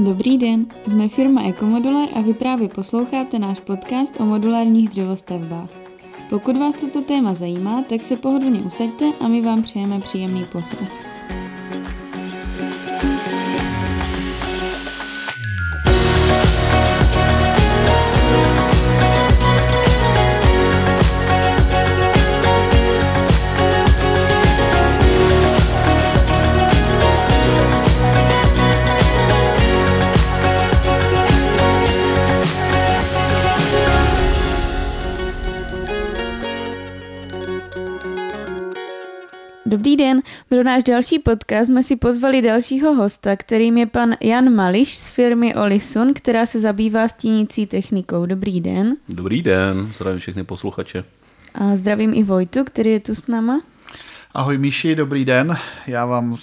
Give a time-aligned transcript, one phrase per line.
[0.00, 5.70] Dobrý den, jsme firma Ekomodular a vy právě posloucháte náš podcast o modulárních dřevostavbách.
[6.30, 11.07] Pokud vás toto téma zajímá, tak se pohodlně usaďte a my vám přejeme příjemný poslech.
[39.98, 44.54] Dobrý den, pro náš další podcast jsme si pozvali dalšího hosta, kterým je pan Jan
[44.54, 48.26] Mališ z firmy Olisun, která se zabývá stínící technikou.
[48.26, 48.96] Dobrý den.
[49.08, 51.04] Dobrý den, zdravím všechny posluchače.
[51.54, 53.60] A zdravím i Vojtu, který je tu s náma.
[54.34, 55.56] Ahoj Míši, dobrý den.
[55.86, 56.36] Já vám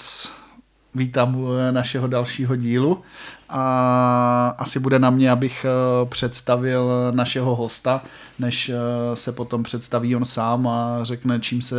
[0.95, 3.01] vítám u našeho dalšího dílu
[3.49, 8.01] a asi bude na mě, abych eh, představil našeho hosta,
[8.39, 11.75] než eh, se potom představí on sám a řekne, čím se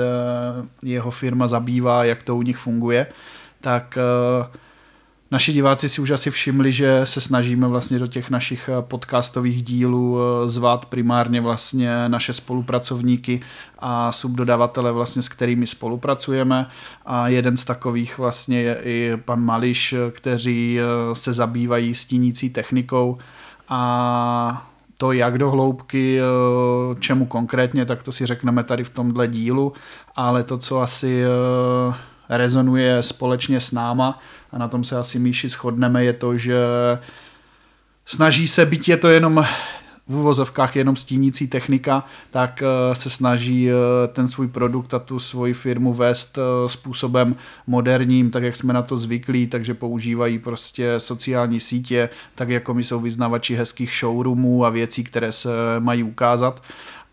[0.83, 3.07] jeho firma zabývá, jak to u nich funguje.
[3.61, 3.99] Tak
[4.41, 4.47] uh,
[5.31, 9.63] Naši diváci si už asi všimli, že se snažíme vlastně do těch našich eh, podcastových
[9.63, 13.41] dílů eh, zvát primárně vlastně naše spolupracovníky
[13.79, 16.67] a subdodavatele vlastně s kterými spolupracujeme.
[17.07, 23.19] A jeden z takových vlastně je i pan Mališ, kteří eh, se zabývají stínící technikou.
[23.69, 26.21] A to, jak do hloubky,
[27.01, 29.73] čemu konkrétně, tak to si řekneme tady v tomhle dílu,
[30.17, 31.25] ale to, co asi
[32.29, 34.19] rezonuje společně s náma
[34.57, 36.57] a na tom se asi Míši shodneme, je to, že
[38.07, 39.45] snaží se, byť je to jenom
[40.09, 43.75] v úvozovkách jenom stínící technika, tak eh, se snaží eh,
[44.09, 48.83] ten svůj produkt a tu svoji firmu vést eh, způsobem moderním, tak jak jsme na
[48.83, 54.71] to zvyklí, takže používají prostě sociální sítě, tak jako my jsou vyznavači hezkých showroomů a
[54.71, 56.62] věcí, které se mají ukázat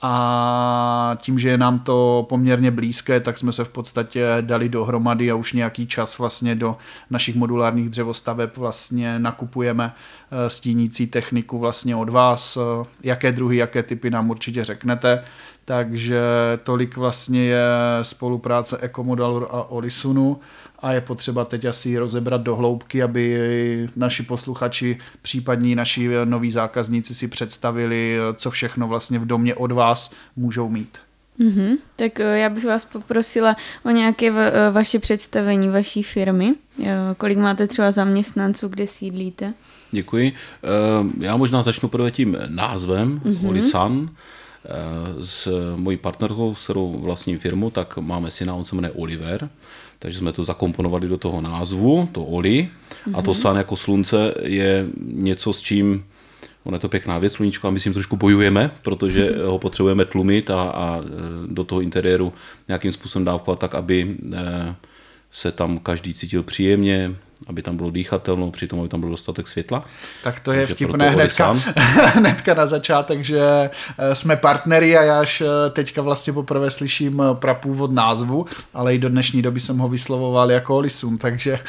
[0.05, 5.31] a tím, že je nám to poměrně blízké, tak jsme se v podstatě dali dohromady
[5.31, 6.77] a už nějaký čas vlastně do
[7.09, 12.57] našich modulárních dřevostaveb vlastně nakupujeme eh, stínící techniku vlastně od vás.
[13.03, 15.23] Jaké druhy, jaké typy nám určitě řeknete.
[15.65, 16.21] Takže
[16.63, 17.65] tolik vlastně je
[18.01, 20.39] spolupráce Ecomodalu a Olisunu
[20.83, 27.15] a je potřeba teď asi rozebrat do hloubky, aby naši posluchači, případní naši noví zákazníci
[27.15, 30.97] si představili, co všechno vlastně v domě od vás můžou mít.
[31.39, 31.77] Mm-hmm.
[31.95, 33.55] Tak eh, já bych vás poprosila
[33.85, 36.53] o nějaké eh, vaše představení vaší firmy.
[36.83, 39.53] Eh, kolik máte třeba zaměstnanců, kde sídlíte?
[39.91, 40.33] Děkuji.
[41.19, 43.49] Já možná začnu prvé tím názvem, mm-hmm.
[43.49, 44.09] Olisan.
[45.21, 49.49] S mojí partnerkou, s kterou vlastním firmu, tak máme syna, on se jmenuje Oliver
[50.03, 52.69] takže jsme to zakomponovali do toho názvu, to Oli.
[52.69, 53.17] Mm-hmm.
[53.17, 53.39] A to mhm.
[53.39, 56.03] san jako slunce je něco, s čím
[56.63, 60.05] Ono je to pěkná věc, sluníčko, a my s tím trošku bojujeme, protože ho potřebujeme
[60.05, 61.03] tlumit a, a e,
[61.47, 62.33] do toho interiéru
[62.67, 64.75] nějakým způsobem dávkovat tak, aby e,
[65.31, 67.15] se tam každý cítil příjemně,
[67.47, 69.83] aby tam bylo dýchatelno, přitom aby tam byl dostatek světla.
[70.23, 71.57] Tak to je vtipné hnedka,
[72.13, 77.21] hnedka na začátek, že eh, jsme partnery a já až eh, teďka vlastně poprvé slyším
[77.21, 81.59] eh, prapůvod názvu, ale i do dnešní doby jsem ho vyslovoval jako Olisun, takže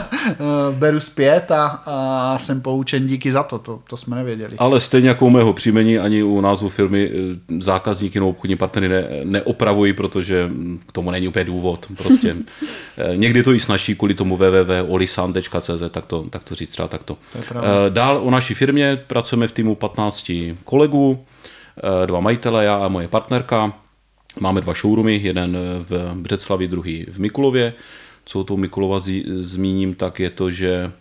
[0.70, 4.56] beru zpět a, a jsem poučen díky za to, to, to jsme nevěděli.
[4.58, 7.10] Ale stejně jako u mého příjmení ani u názvu firmy
[7.60, 10.50] zákazníky nebo obchodní partnery ne, neopravují, protože
[10.86, 11.86] k tomu není úplně důvod.
[11.96, 12.36] Prostě
[13.14, 17.18] někdy to i snaží kvůli tomu www olisan.cz, tak to, tak to říct třeba takto.
[17.32, 20.32] To eh, Dál o naší firmě pracujeme v týmu 15
[20.64, 21.24] kolegů,
[21.76, 23.72] eh, dva majitele, já a moje partnerka.
[24.40, 25.58] Máme dva showroomy, jeden
[25.88, 27.74] v Břeclavi, druhý v Mikulově.
[28.24, 29.00] Co to Mikulova
[29.40, 30.92] zmíním, tak je to, že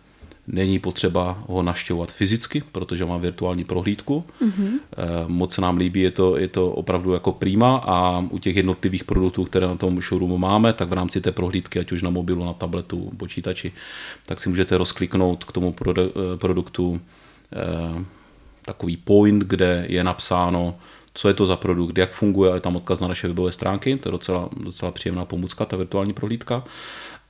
[0.48, 4.24] Není potřeba ho naštěvovat fyzicky, protože má virtuální prohlídku.
[4.42, 4.80] Mm-hmm.
[5.28, 9.04] Moc se nám líbí, je to, je to opravdu jako prima a u těch jednotlivých
[9.04, 12.46] produktů, které na tom showroomu máme, tak v rámci té prohlídky, ať už na mobilu,
[12.46, 13.72] na tabletu, počítači,
[14.26, 15.94] tak si můžete rozkliknout k tomu eh,
[16.38, 17.02] produktu
[17.54, 18.06] eh,
[18.66, 20.76] takový point, kde je napsáno,
[21.14, 24.10] co je to za produkt, jak funguje, je tam odkaz na naše webové stránky, to
[24.10, 26.64] je docela, docela příjemná pomůcka, ta virtuální prohlídka.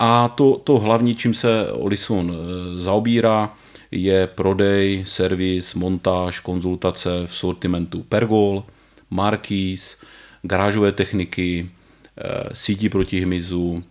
[0.04, 3.54] A to, to hlavní, čím se Olisun eh, zaobírá,
[3.92, 8.64] je prodej, servis, montáž, konzultace v sortimentu Pergol,
[9.10, 9.98] Marquis,
[10.42, 11.70] garážové techniky,
[12.18, 13.84] eh, sítí proti hmyzu,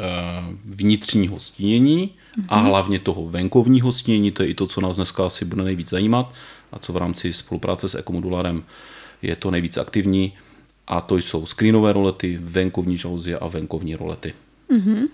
[0.00, 0.04] eh,
[0.64, 2.10] vnitřního stínění
[2.48, 2.66] a mhm.
[2.66, 6.32] hlavně toho venkovního stínění, to je i to, co nás dneska asi bude nejvíc zajímat
[6.72, 8.64] a co v rámci spolupráce s Ekomodularem
[9.22, 10.32] je to nejvíc aktivní
[10.86, 14.34] a to jsou screenové rolety, venkovní žaluzie a venkovní rolety.
[14.70, 15.08] Mm-hmm.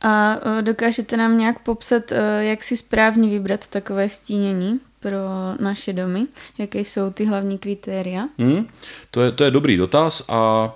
[0.00, 5.18] A dokážete nám nějak popsat, jak si správně vybrat takové stínění pro
[5.60, 6.26] naše domy?
[6.58, 8.28] Jaké jsou ty hlavní kritéria?
[8.38, 8.68] Hmm,
[9.10, 10.74] to, je, to je dobrý dotaz a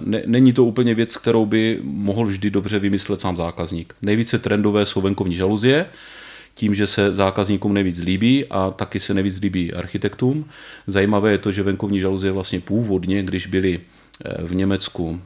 [0.00, 3.94] ne, není to úplně věc, kterou by mohl vždy dobře vymyslet sám zákazník.
[4.02, 5.86] Nejvíce trendové jsou venkovní žaluzie,
[6.54, 10.48] tím, že se zákazníkům nejvíc líbí a taky se nejvíc líbí architektům.
[10.86, 13.80] Zajímavé je to, že venkovní žaluzie vlastně původně, když byly
[14.38, 15.20] v Německu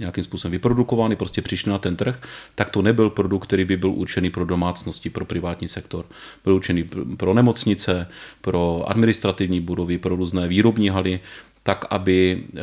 [0.00, 2.20] nějakým způsobem vyprodukovány, prostě přišly na ten trh,
[2.54, 6.04] tak to nebyl produkt, který by byl určený pro domácnosti, pro privátní sektor.
[6.44, 8.08] Byl určený pro nemocnice,
[8.40, 11.20] pro administrativní budovy, pro různé výrobní haly,
[11.62, 12.60] tak, aby eh,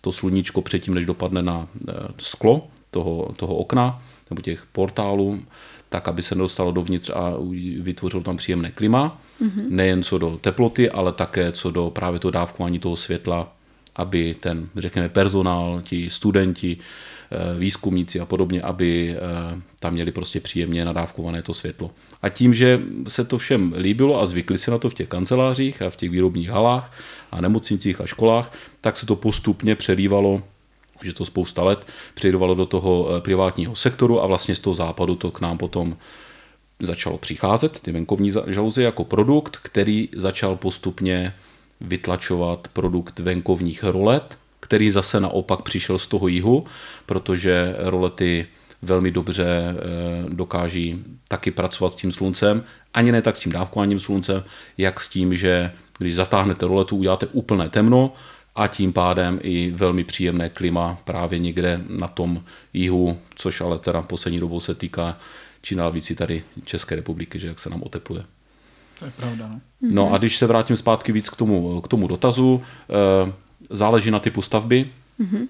[0.00, 1.68] to sluníčko předtím, než dopadne na
[2.18, 5.42] sklo toho, toho okna nebo těch portálů,
[5.88, 7.32] tak aby se dostalo dovnitř a
[7.80, 9.66] vytvořil tam příjemné klima, mm-hmm.
[9.68, 13.52] nejen co do teploty, ale také co do právě toho dávkování toho světla,
[13.96, 20.40] aby ten, řekněme, personál, ti studenti, eh, výzkumníci a podobně, aby eh, tam měli prostě
[20.40, 21.90] příjemně nadávkované to světlo.
[22.22, 25.82] A tím, že se to všem líbilo a zvykli si na to v těch kancelářích
[25.82, 26.92] a v těch výrobních halách
[27.32, 30.42] a nemocnicích a školách, tak se to postupně přelívalo
[31.02, 35.16] že to spousta let přejdovalo do toho eh, privátního sektoru a vlastně z toho západu
[35.16, 35.96] to k nám potom
[36.80, 41.34] začalo přicházet, ty venkovní žaluzie jako produkt, který začal postupně
[41.80, 46.64] vytlačovat produkt venkovních rolet, který zase naopak přišel z toho jihu,
[47.06, 48.46] protože rolety
[48.82, 49.74] velmi dobře eh,
[50.28, 54.44] dokáží taky pracovat s tím sluncem, ani ne tak s tím dávkováním sluncem,
[54.78, 58.12] jak s tím, že když zatáhnete roletu, uděláte úplné temno,
[58.56, 64.02] a tím pádem i velmi příjemné klima právě někde na tom jihu, což ale teda
[64.02, 65.18] poslední dobou se týká
[65.64, 68.24] čím dál víc tady České republiky, že jak se nám otepluje.
[68.98, 69.48] To je pravda.
[69.48, 73.32] No, no a když se vrátím zpátky víc k tomu, k tomu dotazu, eh,
[73.70, 74.90] záleží na typu stavby.
[75.20, 75.48] Mm-hmm.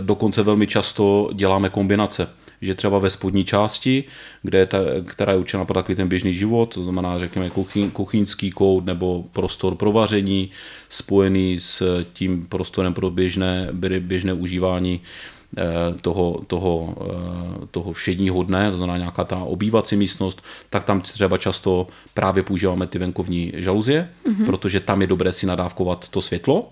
[0.00, 2.28] Dokonce velmi často děláme kombinace
[2.60, 4.04] že třeba ve spodní části,
[4.42, 7.90] kde je ta, která je určena pro takový ten běžný život, to znamená, řekněme, kuchyň,
[7.90, 10.50] kuchyňský kout nebo prostor pro vaření,
[10.88, 13.68] spojený s tím prostorem pro běžné,
[14.00, 15.00] běžné užívání
[16.00, 21.36] toho, toho, eh, toho všedního dne, to znamená nějaká ta obývací místnost, tak tam třeba
[21.36, 24.46] často právě používáme ty venkovní žaluzie, mm-hmm.
[24.46, 26.68] protože tam je dobré si nadávkovat to světlo,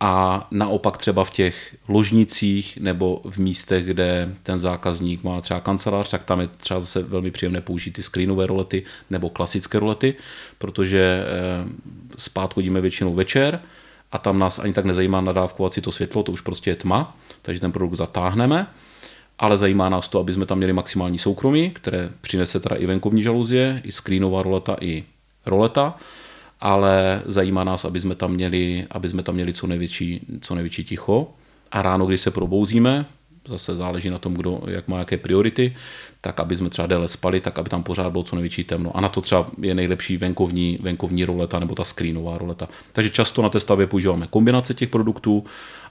[0.00, 6.10] a naopak třeba v těch ložnicích nebo v místech, kde ten zákazník má třeba kancelář,
[6.10, 10.14] tak tam je třeba zase velmi příjemné použít ty screenové rolety nebo klasické rolety,
[10.58, 11.68] protože eh,
[12.16, 13.60] spát chodíme většinou večer
[14.12, 17.16] a tam nás ani tak nezajímá nadávkovat si to světlo, to už prostě je tma,
[17.46, 18.66] takže ten produkt zatáhneme,
[19.38, 23.22] ale zajímá nás to, aby jsme tam měli maximální soukromí, které přinese teda i venkovní
[23.22, 25.04] žaluzie, i screenová roleta, i
[25.46, 25.94] roleta
[26.60, 30.84] ale zajímá nás, aby jsme tam měli, aby jsme tam měli co největší, co největší
[30.84, 31.34] ticho.
[31.72, 33.06] A ráno, když se probouzíme,
[33.48, 35.76] zase záleží na tom, kdo, jak má jaké priority,
[36.20, 38.96] tak aby jsme třeba déle spali, tak aby tam pořád bylo co největší temno.
[38.96, 42.68] A na to třeba je nejlepší venkovní, venkovní roleta nebo ta screenová roleta.
[42.92, 45.44] Takže často na té stavbě používáme kombinace těch produktů,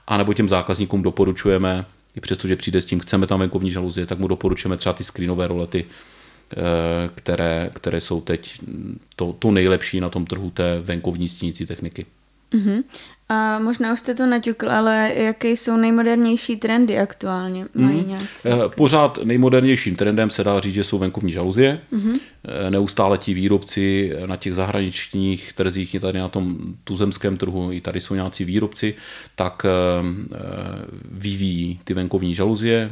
[0.06, 1.84] anebo těm zákazníkům doporučujeme,
[2.16, 5.04] i přesto, že přijde s tím, chceme tam venkovní žaluzie, tak mu doporučujeme třeba ty
[5.04, 5.86] screenové rolety,
[6.52, 8.58] Eh, které, které jsou teď
[9.16, 12.06] to, to nejlepší na tom trhu té venkovní stínící techniky.
[12.52, 12.82] Uh-huh.
[13.28, 17.66] A možná už jste to naťukl, ale jaké jsou nejmodernější trendy aktuálně?
[17.74, 18.08] Mají mm.
[18.08, 18.76] nějaké?
[18.76, 21.80] Pořád nejmodernějším trendem se dá říct, že jsou venkovní žaluzie.
[21.92, 22.20] Mm-hmm.
[22.70, 28.00] Neustále ti výrobci na těch zahraničních trzích, i tady na tom tuzemském trhu, i tady
[28.00, 28.94] jsou nějací výrobci,
[29.34, 29.66] tak
[31.10, 32.90] vyvíjí ty venkovní žaluzie,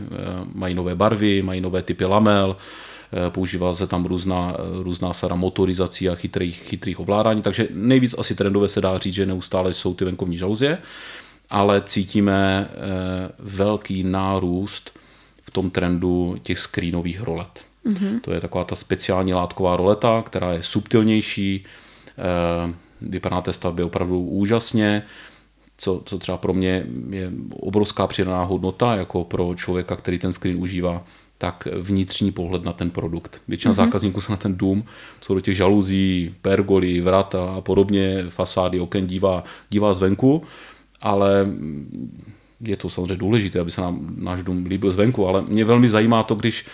[0.54, 2.83] mají nové barvy, mají nové typy lamel, Eh,
[3.30, 8.68] používá se tam různá, různá sada motorizací a chytrých, chytrých ovládání, takže nejvíc asi trendové
[8.68, 10.78] se dá říct, že neustále jsou ty venkovní žaluzie,
[11.50, 12.76] ale cítíme eh,
[13.38, 14.98] velký nárůst
[15.42, 17.64] v tom trendu těch screenových rolet.
[17.86, 18.20] Mm-hmm.
[18.20, 21.64] To je taková ta speciální látková roleta, která je subtilnější,
[22.18, 25.02] eh, vypadá té stavbě opravdu úžasně,
[25.76, 30.56] co, co třeba pro mě je obrovská přidaná hodnota, jako pro člověka, který ten screen
[30.62, 31.04] užívá,
[31.44, 33.42] tak vnitřní pohled na ten produkt.
[33.48, 33.76] Většina mm-hmm.
[33.76, 34.84] zákazníků se na ten dům,
[35.20, 40.42] co do těch žaluzí, pergoly, vrata a podobně, fasády, oken dívá, dívá zvenku,
[41.00, 41.46] ale
[42.60, 46.22] je to samozřejmě důležité, aby se nám náš dům líbil zvenku, ale mě velmi zajímá
[46.22, 46.66] to, když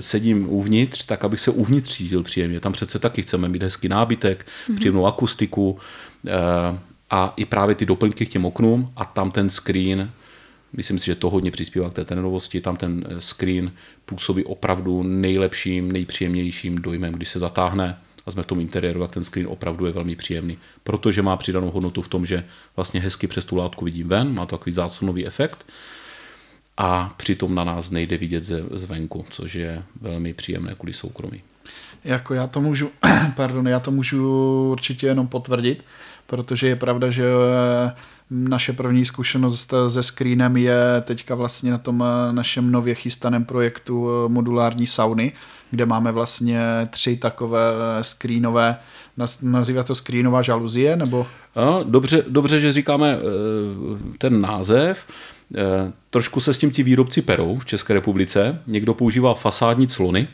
[0.00, 2.60] sedím uvnitř, tak abych se uvnitř cítil příjemně.
[2.60, 4.76] Tam přece taky chceme mít hezký nábytek, mm-hmm.
[4.76, 5.78] příjemnou akustiku
[6.26, 6.32] eh,
[7.10, 10.10] a i právě ty doplňky k těm oknům a tam ten screen
[10.76, 12.60] Myslím si, že to hodně přispívá k té trénovosti.
[12.60, 13.72] Tam ten eh, screen
[14.04, 19.24] působí opravdu nejlepším, nejpříjemnějším dojmem, když se zatáhne a jsme v tom interiéru, tak ten
[19.24, 20.58] screen opravdu je velmi příjemný.
[20.84, 22.44] Protože má přidanou hodnotu v tom, že
[22.76, 25.66] vlastně hezky přes tu látku vidím ven, má to takový záclonový efekt.
[26.78, 31.42] a přitom na nás nejde vidět ze, zvenku, což je velmi příjemné kvůli soukromí.
[32.04, 32.90] Jako já to můžu,
[33.36, 35.84] pardon, já to můžu určitě jenom potvrdit,
[36.26, 37.24] protože je pravda, že
[38.30, 44.86] naše první zkušenost se screenem je teďka vlastně na tom našem nově chystaném projektu modulární
[44.86, 45.32] sauny,
[45.70, 47.60] kde máme vlastně tři takové
[48.02, 48.76] screenové,
[49.42, 51.26] nazývá to screenová žaluzie, nebo?
[51.54, 53.18] A, dobře, dobře, že říkáme
[54.18, 55.06] ten název.
[56.10, 58.62] Trošku se s tím ti výrobci perou v České republice.
[58.66, 60.28] Někdo používá fasádní clony,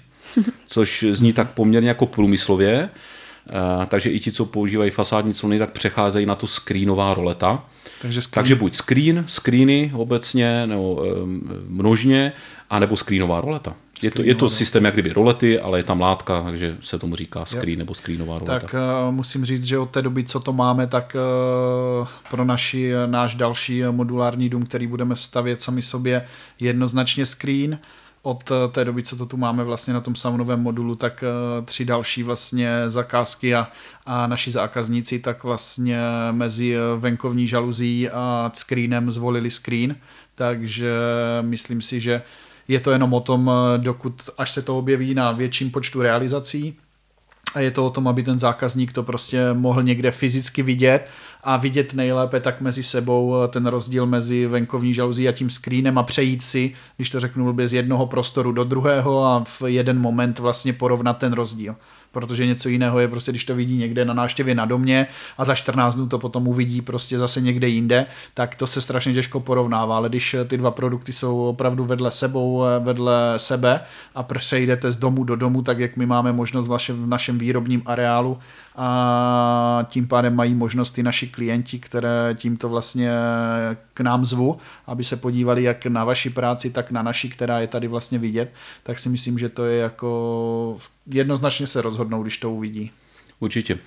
[0.67, 2.89] což zní tak poměrně jako průmyslově.
[3.89, 7.65] Takže i ti, co používají fasádní clony, tak přecházejí na to screenová roleta.
[8.03, 8.35] Takže, screen...
[8.35, 11.05] Takže buď screen, screeny obecně, nebo
[11.69, 12.33] množně,
[12.71, 13.75] anebo screenová roleta.
[14.03, 17.17] Je to, je to systém jak kdyby rolety, ale je tam látka, takže se tomu
[17.17, 17.79] říká screen jo.
[17.79, 18.61] nebo screenová roleta.
[18.61, 21.17] Tak uh, musím říct, že od té doby, co to máme, tak
[22.01, 26.27] uh, pro naši, náš další modulární dům, který budeme stavět sami sobě,
[26.61, 27.79] jednoznačně screen
[28.23, 31.25] od té doby, co to tu máme vlastně na tom saunovém modulu, tak
[31.65, 33.69] tři další vlastně zakázky a,
[34.07, 35.99] a naši zákazníci tak vlastně
[36.33, 39.97] mezi venkovní žaluzí a screenem zvolili screen,
[40.35, 40.93] takže
[41.41, 42.23] myslím si, že
[42.69, 46.79] je to jenom o tom, dokud až se to objeví na větším počtu realizací,
[47.55, 51.11] a je to o tom, aby ten zákazník to prostě mohl někde fyzicky vidět
[51.43, 56.03] a vidět nejlépe tak mezi sebou ten rozdíl mezi venkovní žaluzí a tím screenem a
[56.03, 60.73] přejít si, když to řeknu z jednoho prostoru do druhého a v jeden moment vlastně
[60.73, 61.77] porovnat ten rozdíl
[62.13, 65.07] protože něco jiného je prostě, když to vidí někde na návštěvě na domě
[65.39, 69.15] a za 14 dnů to potom uvidí prostě zase někde jinde, tak to se strašně
[69.15, 73.81] těžko porovnává, ale když ty dva produkty jsou opravdu vedle sebou, vedle sebe
[74.15, 77.39] a přejdete z domu do domu, tak jak my máme možnost v našem, v našem
[77.39, 78.39] výrobním areálu
[78.77, 83.11] a tím pádem mají možnost i naši klienti, které tímto vlastně
[83.95, 87.67] k nám zvu, aby se podívali jak na vaši práci, tak na naši, která je
[87.67, 88.53] tady vlastně vidět,
[88.83, 90.77] tak si myslím, že to je jako
[91.07, 92.91] jednoznačně se rozhodnou, když to uvidí.
[93.41, 93.75] Určitě.
[93.75, 93.81] Uh,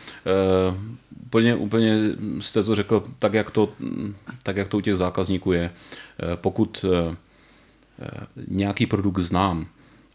[1.25, 1.99] úplně, úplně
[2.41, 3.69] jste to řekl tak jak to,
[4.43, 5.71] tak, jak to u těch zákazníků je.
[6.23, 7.15] Uh, pokud uh,
[8.47, 9.65] nějaký produkt znám,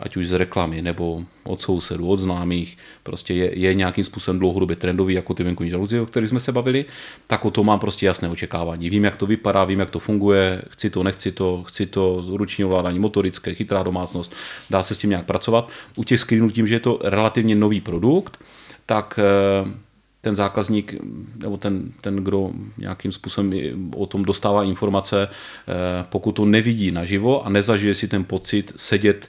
[0.00, 4.76] ať už z reklamy nebo od sousedů, od známých, prostě je, je nějakým způsobem dlouhodobě
[4.76, 6.85] trendový, jako ty venkovní žaluzie, o kterých jsme se bavili,
[7.26, 8.90] tak o to mám prostě jasné očekávání.
[8.90, 12.64] Vím, jak to vypadá, vím, jak to funguje, chci to, nechci to, chci to ruční
[12.64, 14.35] ovládání motorické, chytrá domácnost,
[14.71, 15.69] dá se s tím nějak pracovat.
[15.97, 18.38] U těch screenů tím, že je to relativně nový produkt,
[18.87, 19.71] tak eh,
[20.21, 20.95] ten zákazník
[21.37, 23.52] nebo ten, ten, kdo nějakým způsobem
[23.97, 29.28] o tom dostává informace, eh, pokud to nevidí naživo a nezažije si ten pocit sedět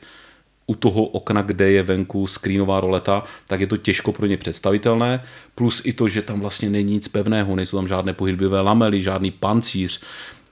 [0.72, 5.24] u toho okna, kde je venku screenová roleta, tak je to těžko pro ně představitelné.
[5.56, 9.32] Plus i to, že tam vlastně není nic pevného, nejsou tam žádné pohyblivé lamely, žádný
[9.32, 10.02] pancíř,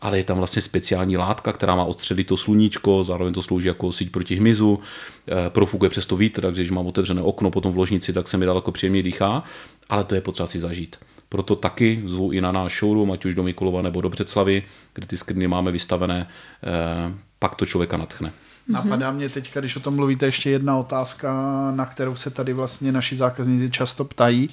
[0.01, 3.91] ale je tam vlastně speciální látka, která má odstředit to sluníčko, zároveň to slouží jako
[3.91, 7.77] síť proti hmyzu, eh, profukuje přes to vítr, takže když mám otevřené okno potom v
[7.77, 9.43] ložnici, tak se mi daleko příjemně dýchá,
[9.89, 10.95] ale to je potřeba si zažít.
[11.29, 15.07] Proto taky zvu i na náš showroom, ať už do Mikulova nebo do Břeclavy, kde
[15.07, 18.31] ty skriny máme vystavené, eh, pak to člověka natchne.
[18.69, 21.31] Napadá mě teď, když o tom mluvíte, ještě jedna otázka,
[21.75, 24.49] na kterou se tady vlastně naši zákazníci často ptají.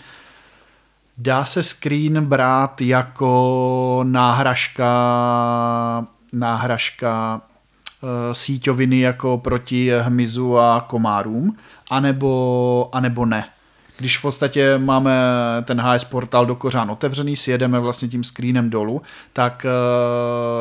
[1.18, 4.86] Dá se screen brát jako náhražka,
[6.32, 7.40] náhražka
[8.02, 11.56] e, síťoviny jako proti hmyzu a komárům,
[11.90, 13.44] anebo, anebo ne?
[13.98, 15.12] Když v podstatě máme
[15.64, 19.66] ten HS portál do Kořán otevřený, si jedeme vlastně tím screenem dolů, tak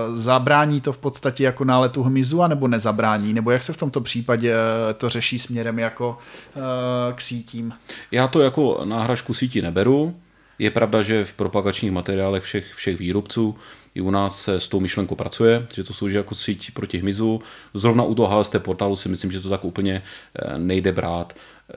[0.10, 3.34] uh, zabrání to v podstatě jako náletu hmyzu, anebo nezabrání?
[3.34, 6.18] Nebo jak se v tomto případě eh, to řeší směrem jako
[6.56, 7.74] uh, k sítím?
[8.12, 10.15] Já to jako náhražku sítí neberu.
[10.60, 13.56] Je pravda, že v propagačních materiálech všech, všech výrobců
[13.96, 17.42] i u nás se s tou myšlenkou pracuje, že to slouží jako síť proti hmyzu.
[17.74, 20.01] Zrovna u toho HST portálu si myslím, že to tak úplně
[20.58, 21.36] nejde brát.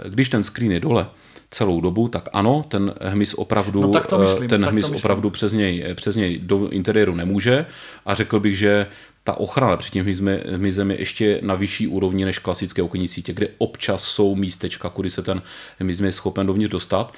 [0.08, 1.06] Když ten screen je dole,
[1.50, 5.94] celou dobu, tak ano, ten hmyz opravdu, no, to myslím, ten hmyz opravdu přes něj,
[5.94, 7.66] přes něj do interiéru nemůže.
[8.06, 8.86] A řekl bych, že
[9.24, 10.06] ta ochrana před tím
[10.54, 15.10] hmyzem je ještě na vyšší úrovni než klasické okenní sítě, kde občas jsou místečka, kudy
[15.10, 15.42] se ten
[15.78, 17.14] hmyz je schopen dovnitř dostat,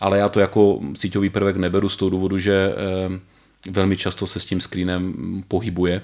[0.00, 4.40] ale já to jako síťový prvek neberu z toho důvodu, že eh, velmi často se
[4.40, 5.14] s tím screenem
[5.48, 6.02] pohybuje,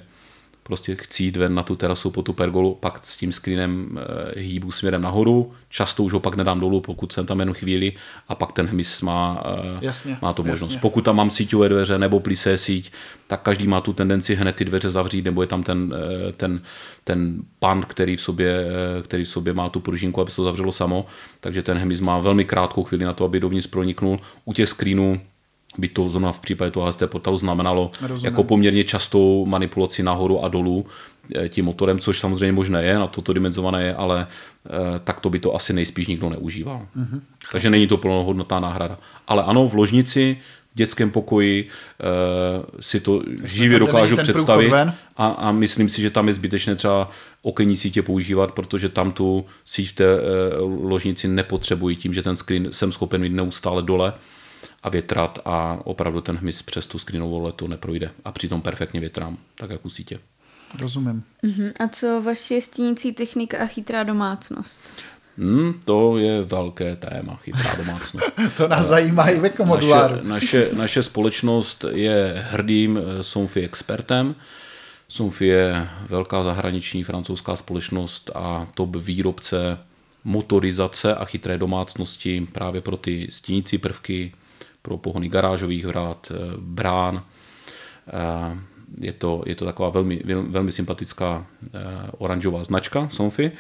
[0.66, 3.99] prostě chci jít ven na tu terasu po tu pergolu, pak s tím screenem
[4.37, 7.92] e, hýbu směrem nahoru, často už ho pak nedám dolů, pokud jsem tam jen chvíli
[8.28, 9.44] a pak ten hmyz má,
[9.80, 10.71] e, jasně, má tu možnost.
[10.71, 10.80] Jasně.
[10.80, 12.92] Pokud tam mám síťové dveře nebo plisé síť,
[13.26, 15.94] tak každý má tu tendenci hned ty dveře zavřít, nebo je tam ten,
[16.28, 16.62] e, ten,
[17.04, 18.66] ten pan, který v, sobě,
[19.02, 21.06] který v sobě má tu pružinku, aby se to zavřelo samo,
[21.40, 24.18] takže ten hmyz má velmi krátkou chvíli na to, aby dovnitř proniknul.
[24.44, 25.21] U těch screenů
[25.78, 28.24] by to zrovna v případě toho HST portálu znamenalo Rozumím.
[28.24, 30.86] jako poměrně častou manipulaci nahoru a dolů
[31.34, 34.26] eh, tím motorem, což samozřejmě možné je, na toto dimenzované je, ale
[34.66, 34.70] eh,
[35.04, 36.86] tak to by to asi nejspíš nikdo neužíval.
[36.94, 37.04] Mhm.
[37.04, 37.20] Mm-hmm.
[37.52, 38.98] Takže není to plnohodnotná náhrada.
[39.28, 40.36] Ale ano, v ložnici,
[40.72, 41.68] v dětském pokoji
[42.00, 42.04] eh,
[42.80, 44.72] si to živě tam dokážu představit
[45.16, 47.10] a, a myslím si, že tam je zbytečné třeba
[47.42, 50.04] okenní sítě používat, protože tam tu síť v té
[50.82, 54.12] ložnici nepotřebují tím, že ten screen jsem schopen mít neustále dole
[54.84, 59.38] a větrat a opravdu ten hmyz přes tu screenovou letu neprojde a přitom perfektně větrám,
[59.54, 60.18] tak jak u sítě.
[60.80, 61.24] Rozumím.
[61.42, 61.72] Mhm.
[61.80, 64.92] A co vaše stínící technika a chytrá domácnost?
[65.38, 68.32] Hmm, to je velké téma, chytrá domácnost.
[68.56, 70.16] To nás zajímá i ve naše, komoduláru.
[70.22, 74.34] naše, naše společnost je hrdým eh, Somfy expertem.
[75.08, 79.78] Somfy je velká zahraniční francouzská společnost a top výrobce
[80.24, 84.32] motorizace a chytré domácnosti právě pro ty stínící prvky,
[84.84, 87.22] pro pohony garážových vrát, eh, brán.
[88.08, 88.58] Eh,
[89.00, 91.70] Je to, je to taková velmi, vel- velmi sympatická eh,
[92.18, 93.52] oranžová značka Somfy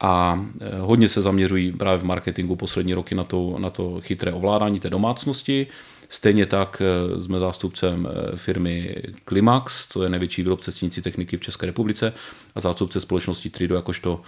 [0.00, 0.38] a
[0.80, 4.90] hodně se zaměřují právě v marketingu poslední roky na to, na to chytré ovládání té
[4.90, 5.66] domácnosti.
[6.08, 6.82] Stejně tak
[7.18, 8.94] jsme zástupcem firmy
[9.28, 12.12] Climax, to je největší výrobce stínící techniky v České republice
[12.54, 14.22] a zástupce společnosti Trido jakožto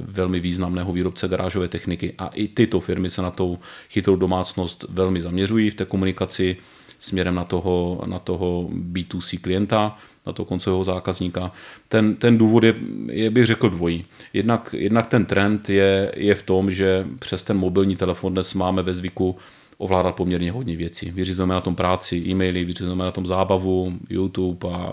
[0.00, 2.14] velmi významného výrobce garážové techniky.
[2.18, 3.58] A i tyto firmy se na tou
[3.90, 6.56] chytrou domácnost velmi zaměřují v té komunikaci
[6.98, 11.52] směrem na toho, na toho B2C klienta, na toho koncového zákazníka.
[11.88, 12.74] Ten, ten důvod je,
[13.06, 14.04] je, bych řekl, dvojí.
[14.32, 18.82] Jednak, jednak ten trend je, je v tom, že přes ten mobilní telefon dnes máme
[18.82, 19.36] ve zvyku
[19.78, 21.10] ovládat poměrně hodně věcí.
[21.10, 24.92] Vyřizujeme na tom práci, e-maily, vyřizujeme na tom zábavu, YouTube a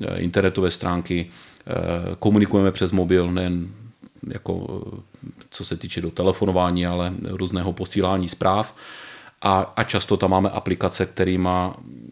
[0.00, 1.26] e, internetové stránky,
[2.18, 3.68] komunikujeme přes mobil, nejen
[4.32, 8.74] jako e, co se týče do telefonování, ale různého posílání zpráv.
[9.42, 11.48] A, a často tam máme aplikace, kterými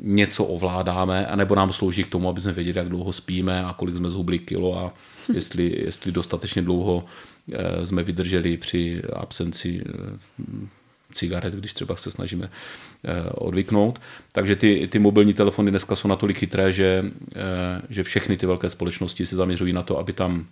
[0.01, 3.97] něco ovládáme, anebo nám slouží k tomu, aby jsme věděli, jak dlouho spíme a kolik
[3.97, 4.93] jsme zhubli kilo a
[5.35, 7.05] jestli, jestli dostatečně dlouho
[7.53, 10.67] eh, jsme vydrželi při absenci eh,
[11.13, 12.96] cigaret, když třeba se snažíme eh,
[13.35, 14.01] odvyknout.
[14.33, 17.05] Takže ty, ty mobilní telefony dneska jsou natolik chytré, že,
[17.37, 20.47] eh, že všechny ty velké společnosti se zaměřují na to, aby tam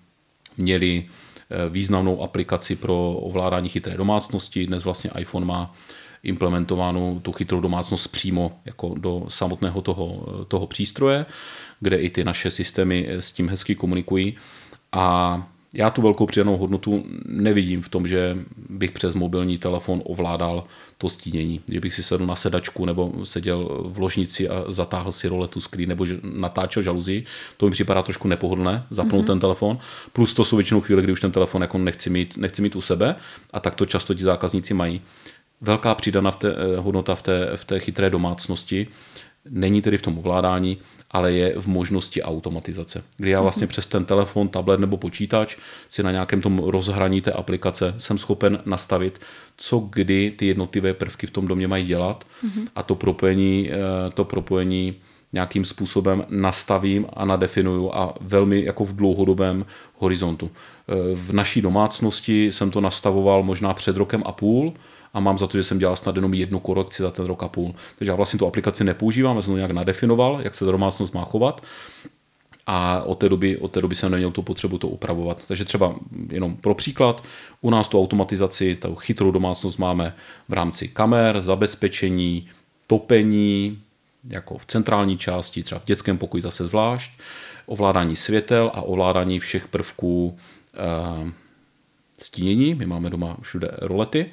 [0.57, 1.04] měli
[1.50, 4.66] eh, významnou aplikaci pro ovládání chytré domácnosti.
[4.66, 5.74] Dnes vlastně iPhone má
[6.22, 11.26] implementovanou tu chytrou domácnost přímo jako do samotného toho, toho přístroje,
[11.80, 14.37] kde i ty naše systémy s tím hezky komunikují.
[14.92, 20.64] A já tu velkou přidanou hodnotu nevidím v tom, že bych přes mobilní telefon ovládal
[20.98, 21.60] to stínění.
[21.68, 25.88] Že bych si sedl na sedačku nebo seděl v ložnici a zatáhl si roletu screen
[25.88, 27.24] nebo že natáčel žaluzí.
[27.56, 29.26] To mi připadá trošku nepohodlné, zapnout mm-hmm.
[29.26, 29.78] ten telefon.
[30.12, 32.80] Plus to jsou většinou chvíle, kdy už ten telefon jako nechci mít, nechci mít u
[32.80, 33.14] sebe
[33.52, 35.00] a tak to často ti zákazníci mají.
[35.60, 38.87] Velká přidaná v té, hodnota v té, v té chytré domácnosti
[39.50, 40.78] není tedy v tom ovládání,
[41.11, 43.04] ale je v možnosti automatizace.
[43.16, 45.57] Kdy já vlastně přes ten telefon, tablet nebo počítač
[45.88, 49.20] si na nějakém tom rozhraní té aplikace jsem schopen nastavit,
[49.57, 52.26] co kdy ty jednotlivé prvky v tom domě mají dělat
[52.76, 53.70] a to propojení,
[54.14, 54.94] to propojení
[55.33, 60.50] nějakým způsobem nastavím a nadefinuju a velmi jako v dlouhodobém horizontu.
[61.14, 64.72] V naší domácnosti jsem to nastavoval možná před rokem a půl,
[65.14, 67.48] a mám za to, že jsem dělal snad jenom jednu korekci za ten rok a
[67.48, 67.74] půl.
[67.98, 71.24] Takže já vlastně tu aplikaci nepoužívám, já jsem to nějak nadefinoval, jak se domácnost má
[71.24, 71.62] chovat
[72.66, 75.42] a od té, doby, od té doby jsem neměl tu potřebu to upravovat.
[75.48, 75.94] Takže třeba
[76.31, 77.24] jenom pro příklad,
[77.61, 80.14] u nás tu automatizaci, tu chytrou domácnost máme
[80.48, 82.48] v rámci kamer, zabezpečení,
[82.87, 83.79] topení,
[84.29, 87.12] jako v centrální části, třeba v dětském pokoji zase zvlášť,
[87.66, 90.38] ovládání světel a ovládání všech prvků
[90.74, 91.33] e,
[92.18, 92.74] stínění.
[92.74, 94.27] My máme doma všude rolety.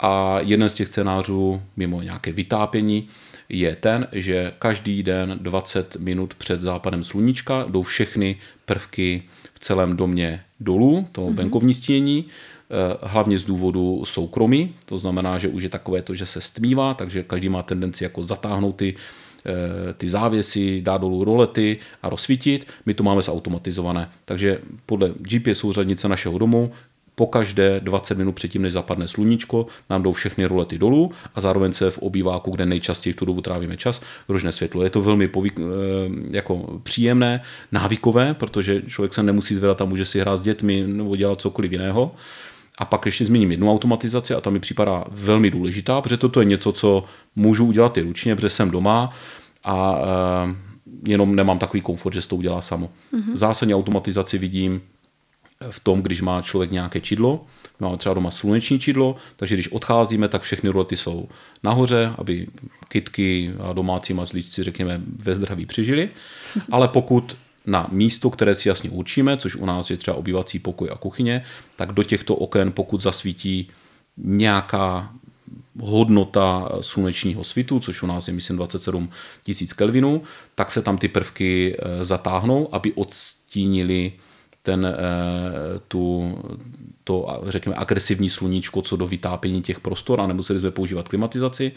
[0.00, 3.08] A jeden z těch scénářů, mimo nějaké vytápění,
[3.48, 9.22] je ten, že každý den 20 minut před západem sluníčka jdou všechny prvky
[9.54, 11.34] v celém domě dolů, to mm-hmm.
[11.34, 12.24] venkovní stínění,
[13.02, 17.22] hlavně z důvodu soukromí, to znamená, že už je takové to, že se stmívá, takže
[17.22, 18.94] každý má tendenci jako zatáhnout ty,
[19.96, 22.66] ty závěsy, dát dolů rolety a rozsvítit.
[22.86, 24.10] My to máme zautomatizované.
[24.24, 26.72] Takže podle GPS souřadnice našeho domu
[27.14, 31.72] po každé 20 minut předtím, než zapadne sluníčko, nám jdou všechny rolety dolů a zároveň
[31.72, 34.82] se v obýváku, kde nejčastěji v tu dobu trávíme čas, rožné světlo.
[34.82, 35.60] Je to velmi povík,
[36.30, 37.42] jako příjemné,
[37.72, 41.72] návykové, protože člověk se nemusí zvedat a může si hrát s dětmi nebo dělat cokoliv
[41.72, 42.14] jiného.
[42.78, 46.46] A pak ještě zmíním jednu automatizaci a ta mi připadá velmi důležitá, protože toto je
[46.46, 47.04] něco, co
[47.36, 49.10] můžu udělat i ručně, protože jsem doma
[49.64, 49.98] a
[51.08, 52.90] jenom nemám takový komfort, že se to udělá samo.
[53.12, 53.30] Mm-hmm.
[53.34, 54.80] Zásadně automatizaci vidím
[55.70, 57.44] v tom, když má člověk nějaké čidlo,
[57.80, 61.28] máme třeba doma sluneční čidlo, takže když odcházíme, tak všechny rolety jsou
[61.62, 62.46] nahoře, aby
[62.88, 66.10] kytky a domácí mazlíčci, řekněme, ve zdraví přežili.
[66.72, 70.88] Ale pokud na místo, které si jasně určíme, což u nás je třeba obývací pokoj
[70.92, 71.44] a kuchyně,
[71.76, 73.68] tak do těchto oken, pokud zasvítí
[74.16, 75.12] nějaká
[75.80, 79.10] hodnota slunečního svitu, což u nás je myslím 27
[79.42, 80.22] tisíc Kelvinů,
[80.54, 84.12] tak se tam ty prvky eh, zatáhnou, aby odstínili
[84.62, 86.34] ten, eh, tu,
[87.04, 91.72] to, řekněme, agresivní sluníčko, co do vytápění těch prostor a nemuseli jsme používat klimatizaci.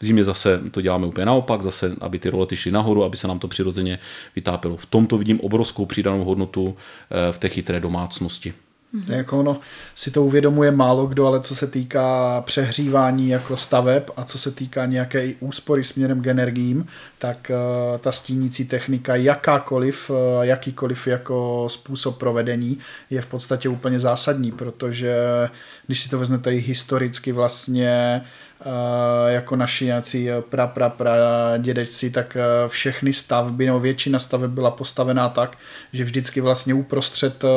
[0.00, 3.28] V zimě zase to děláme úplně naopak, zase, aby ty rolety šly nahoru, aby se
[3.28, 3.98] nám to přirozeně
[4.36, 4.76] vytápělo.
[4.76, 6.76] V tomto vidím obrovskou přidanou hodnotu
[7.10, 8.54] eh, v té chytré domácnosti.
[8.94, 9.12] Mm-hmm.
[9.12, 9.60] Jako ono
[9.94, 14.50] si to uvědomuje málo kdo, ale co se týká přehřívání jako staveb a co se
[14.50, 16.86] týká nějaké úspory směrem k energiím,
[17.18, 22.78] tak uh, ta stínící technika, jakákoliv, uh, jakýkoliv jako způsob provedení
[23.10, 25.16] je v podstatě úplně zásadní, protože
[25.86, 28.47] když si to vezmete i historicky vlastně, Eh,
[29.28, 31.14] jako naši nějací pra, pra, pra
[31.58, 35.58] dědečci, tak eh, všechny stavby, nebo většina staveb byla postavená tak,
[35.92, 37.48] že vždycky vlastně uprostřed eh,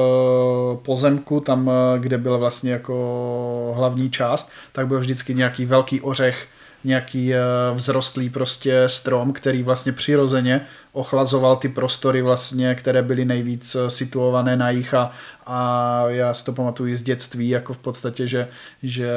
[0.75, 6.47] pozemku, tam, kde byla vlastně jako hlavní část, tak byl vždycky nějaký velký ořech,
[6.83, 7.33] nějaký
[7.75, 14.69] vzrostlý prostě strom, který vlastně přirozeně ochlazoval ty prostory vlastně, které byly nejvíc situované na
[14.69, 15.11] jich a,
[15.53, 18.47] a já si to pamatuju z dětství, jako v podstatě, že,
[18.83, 19.09] že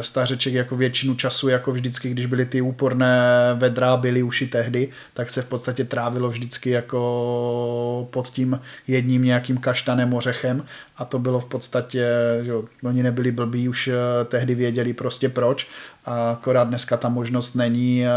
[0.00, 3.18] stařeček jako většinu času, jako vždycky, když byly ty úporné
[3.54, 9.56] vedra, byly uši tehdy, tak se v podstatě trávilo vždycky jako pod tím jedním nějakým
[9.56, 10.64] kaštanem ořechem.
[10.96, 12.06] A to bylo v podstatě,
[12.42, 15.66] že oni nebyli blbí, už eh, tehdy věděli prostě proč
[16.04, 18.10] akorát dneska ta možnost není eh,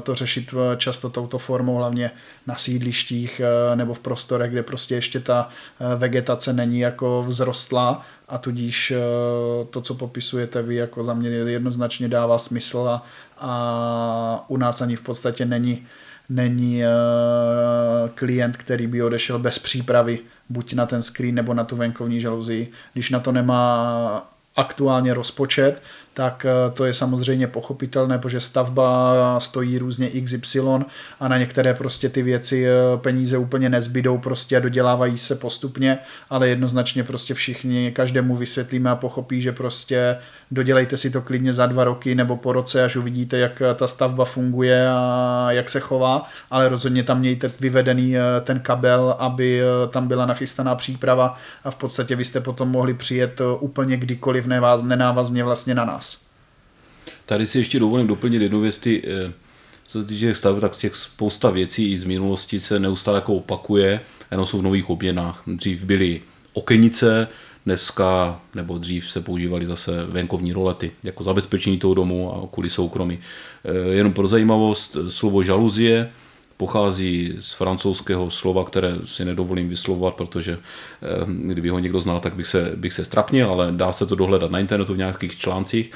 [0.00, 2.10] to řešit eh, často touto formou, hlavně
[2.46, 3.40] na sídlištích
[3.74, 5.48] nebo v prostorech, kde prostě ještě ta
[5.96, 8.92] vegetace není jako vzrostlá a tudíž
[9.70, 13.04] to, co popisujete vy, jako za mě jednoznačně dává smysl a,
[13.38, 15.86] a u nás ani v podstatě není
[16.28, 16.82] není
[18.14, 22.72] klient, který by odešel bez přípravy buď na ten screen nebo na tu venkovní žaluzii.
[22.92, 25.82] Když na to nemá aktuálně rozpočet,
[26.18, 30.60] tak eh, to je samozřejmě pochopitelné, protože stavba stojí různě XY
[31.20, 35.98] a na některé prostě ty věci eh, peníze úplně nezbydou prostě a dodělávají se postupně,
[36.30, 40.16] ale jednoznačně prostě všichni, každému vysvětlíme a pochopí, že prostě
[40.50, 44.24] dodělejte si to klidně za dva roky nebo po roce, až uvidíte, jak ta stavba
[44.24, 50.08] funguje a jak se chová, ale rozhodně tam mějte vyvedený eh, ten kabel, aby tam
[50.08, 54.46] byla nachystaná příprava a v podstatě vy jste potom mohli přijet úplně kdykoliv
[54.82, 56.07] nenávazně vlastně na nás.
[57.28, 59.32] Tady si ještě dovolím doplnit jednu věc, ty, eh,
[59.86, 63.34] co se týče staveb, tak z těch spousta věcí i z minulosti se neustále jako
[63.34, 65.42] opakuje, jenom jsou v nových obměnách.
[65.46, 66.20] Dřív byly
[66.52, 67.28] okenice,
[67.66, 73.18] dneska nebo dřív se používaly zase venkovní rolety jako zabezpečení toho domu a kvůli soukromí.
[73.64, 76.10] Eh, jenom pro zajímavost, slovo žaluzie
[76.56, 82.34] pochází z francouzského slova, které si nedovolím vyslovovat, protože eh, kdyby ho někdo znal, tak
[82.34, 85.92] bych se, bych se strapnil, ale dá se to dohledat na internetu v nějakých článcích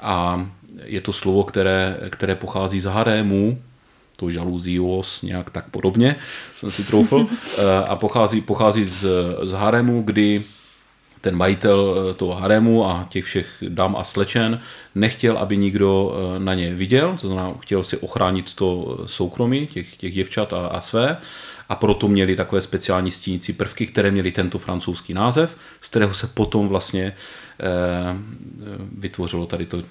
[0.00, 0.46] a
[0.84, 3.62] je to slovo, které, které pochází z harému,
[4.16, 6.16] to žaluzios, nějak tak podobně,
[6.56, 7.26] jsem si troufl,
[7.58, 9.06] eh, a pochází, pochází z,
[9.42, 10.42] z harému, kdy
[11.20, 14.60] ten majitel eh, toho harému a těch všech dám a slečen
[14.94, 19.96] nechtěl, aby nikdo eh, na ně viděl, to znamená, chtěl si ochránit to soukromí těch,
[19.96, 21.16] těch děvčat a, a své.
[21.68, 26.26] A proto měli takové speciální stínící prvky, které měly tento francouzský název, z kterého se
[26.26, 27.14] potom vlastně
[27.62, 28.16] Eh,
[28.98, 29.82] vytvořilo tady to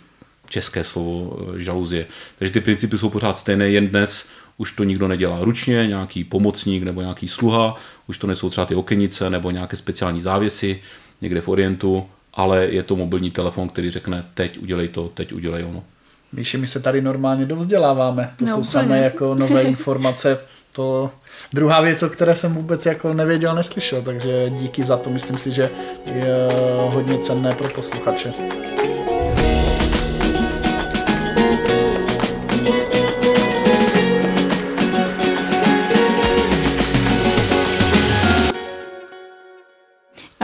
[0.49, 2.05] české slovo eh, žaluzie.
[2.39, 6.83] Takže ty principy jsou pořád stejné, jen dnes už to nikdo nedělá ručně, nějaký pomocník
[6.83, 7.75] nebo nějaký sluha,
[8.07, 10.81] už to nejsou třeba ty okenice nebo nějaké speciální závěsy
[11.21, 15.63] někde v Orientu, ale je to mobilní telefon, který řekne teď udělej to, teď udělej
[15.63, 15.83] ono.
[16.33, 18.33] Míši, my se tady normálně dovzděláváme.
[18.37, 20.39] To no, jsou samé jako nové informace.
[20.73, 21.11] To
[21.53, 25.09] druhá věc, o které jsem vůbec jako nevěděl, neslyšel, takže díky za to.
[25.09, 25.69] Myslím si, že
[26.05, 28.33] je hodně cenné pro posluchače.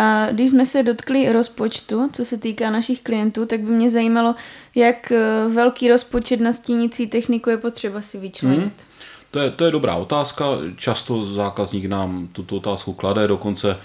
[0.06, 4.36] A když jsme se dotkli rozpočtu, co se týká našich klientů, tak by mě zajímalo,
[4.76, 8.60] jak eh, velký rozpočet na stínící techniku je potřeba si vyčlenit.
[8.60, 8.72] Hmm.
[9.32, 10.46] To je, to je dobrá otázka.
[10.76, 13.78] Často zákazník nám tuto otázku klade, dokonce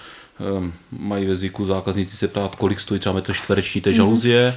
[0.58, 4.54] um, mají ve zvyku zákazníci se ptát, kolik stojí třeba metr čtvereční té žaluzie.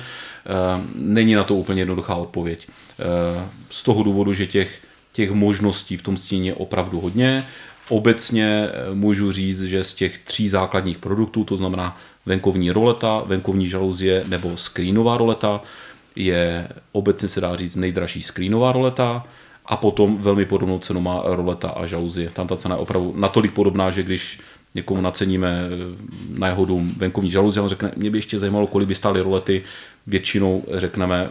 [0.78, 2.68] Um, není na to úplně jednoduchá odpověď.
[2.68, 7.46] Um, z toho důvodu, že těch, těch možností v tom stíně je opravdu hodně.
[7.90, 13.68] Obecně eh, můžu říct, že z těch tří základních produktů, to znamená venkovní roleta, venkovní
[13.68, 15.62] žaluzie nebo screenová roleta,
[16.16, 19.26] je obecně se dá říct nejdražší screenová roleta
[19.66, 22.30] a potom velmi podobnou cenu má roleta a žaluzie.
[22.30, 24.40] Tam ta cena je opravdu natolik podobná, že když
[24.76, 28.88] někomu naceníme eh, na jeho dům venkovní žaluzi, on řekne, mě by ještě zajímalo, kolik
[28.88, 29.64] by stály rolety,
[30.08, 31.30] většinou řekneme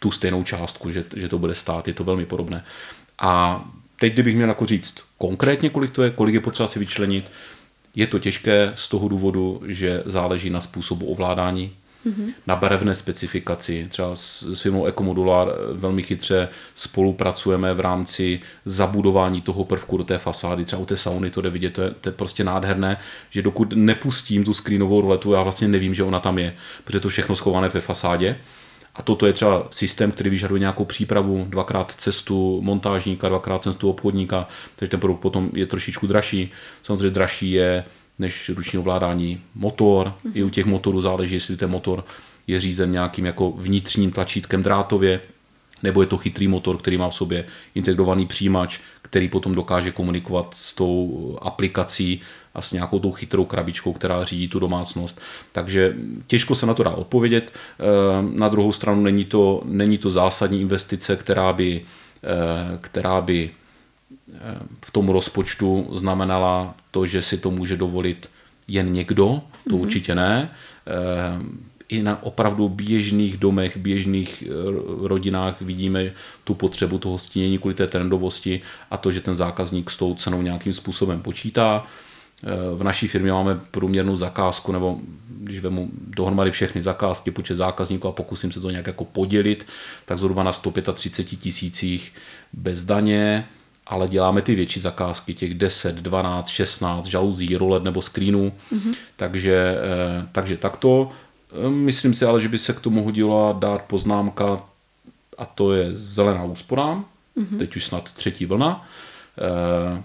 [0.00, 2.64] tu stejnou částku, že, že to bude stát, je to velmi podobné.
[3.18, 3.64] A
[4.00, 7.32] teď, kdybych měl jako říct konkrétně, kolik to je, kolik je potřeba si vyčlenit,
[7.94, 11.72] je to těžké z toho důvodu, že záleží na způsobu ovládání,
[12.06, 12.32] mm-hmm.
[12.46, 13.86] na barevné specifikaci.
[13.88, 20.18] Třeba s, s firmou Ecomodular velmi chytře spolupracujeme v rámci zabudování toho prvku do té
[20.18, 20.64] fasády.
[20.64, 22.96] Třeba u té sauny to jde vidět, to je, to je prostě nádherné,
[23.30, 27.08] že dokud nepustím tu screenovou roletu, já vlastně nevím, že ona tam je, protože to
[27.08, 28.36] všechno schované ve fasádě.
[29.00, 34.48] A toto je třeba systém, který vyžaduje nějakou přípravu, dvakrát cestu montážníka, dvakrát cestu obchodníka,
[34.76, 36.52] takže ten produkt potom je trošičku dražší.
[36.82, 37.84] Samozřejmě dražší je
[38.18, 40.06] než ruční ovládání motor.
[40.06, 40.32] Mm-hmm.
[40.34, 42.04] I u těch motorů záleží, jestli ten motor
[42.46, 45.20] je řízen nějakým jako vnitřním tlačítkem drátově,
[45.82, 50.54] nebo je to chytrý motor, který má v sobě integrovaný přijímač, který potom dokáže komunikovat
[50.56, 52.20] s tou aplikací
[52.54, 55.20] a s nějakou tou chytrou krabičkou, která řídí tu domácnost.
[55.52, 55.94] Takže
[56.26, 57.52] těžko se na to dá odpovědět.
[57.52, 57.84] Eh,
[58.38, 61.82] na druhou stranu není to, není to zásadní investice, která by,
[62.24, 63.50] eh, která by
[64.34, 68.30] eh, v tom rozpočtu znamenala to, že si to může dovolit
[68.68, 69.80] jen někdo, to mm-hmm.
[69.80, 70.50] určitě ne.
[71.88, 74.44] I na opravdu běžných domech, běžných
[75.00, 76.12] rodinách vidíme
[76.44, 78.60] tu potřebu toho stínění kvůli té trendovosti
[78.90, 81.86] a to, že ten zákazník s tou cenou nějakým způsobem počítá.
[82.44, 84.98] Eh, v naší firmě máme průměrnou zakázku, nebo
[85.28, 89.66] když vemu dohromady všechny zakázky, počet zákazníků a pokusím se to nějak jako podělit,
[90.04, 92.12] tak zhruba na 135 tisících
[92.52, 93.48] bez daně,
[93.86, 98.94] ale děláme ty větší zakázky, těch 10, 12, 16 žaluzí, rolet nebo screenů, mm-hmm.
[99.16, 101.10] takže, eh, takže takto.
[101.66, 104.62] Eh, myslím si ale, že by se k tomu hodila dát poznámka,
[105.38, 107.04] a to je zelená úsporám,
[107.36, 107.58] mm-hmm.
[107.58, 108.88] teď už snad třetí vlna,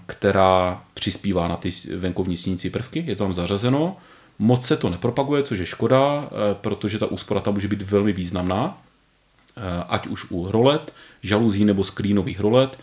[0.06, 3.96] která přispívá na ty venkovní snící prvky, je to tam zařazeno.
[4.38, 8.12] Moc se to nepropaguje, což je škoda, eh, protože ta úspora tam může být velmi
[8.12, 8.78] významná,
[9.56, 12.78] eh, ať už u rolet, žaluzí nebo skrýnových rolet,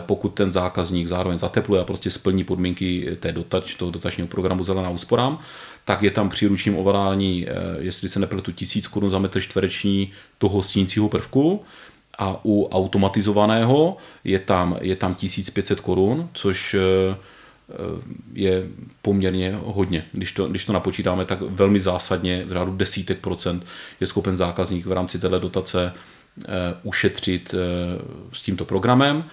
[0.00, 4.90] pokud ten zákazník zároveň zatepluje a prostě splní podmínky té dotač, toho dotačního programu Zelená
[4.90, 5.38] úsporám,
[5.84, 7.46] tak je tam při ručním ovládání,
[7.78, 11.64] jestli se nepletu, tisíc korun za metr čtvereční toho stíncího prvku
[12.18, 17.16] a u automatizovaného je tam, je tam 1500 korun, což eh,
[18.32, 18.66] je
[19.02, 20.04] poměrně hodně.
[20.12, 23.66] Když to, když to napočítáme, tak velmi zásadně v řádu desítek procent
[24.00, 26.50] je schopen zákazník v rámci této dotace eh,
[26.82, 27.58] ušetřit eh,
[28.32, 29.24] s tímto programem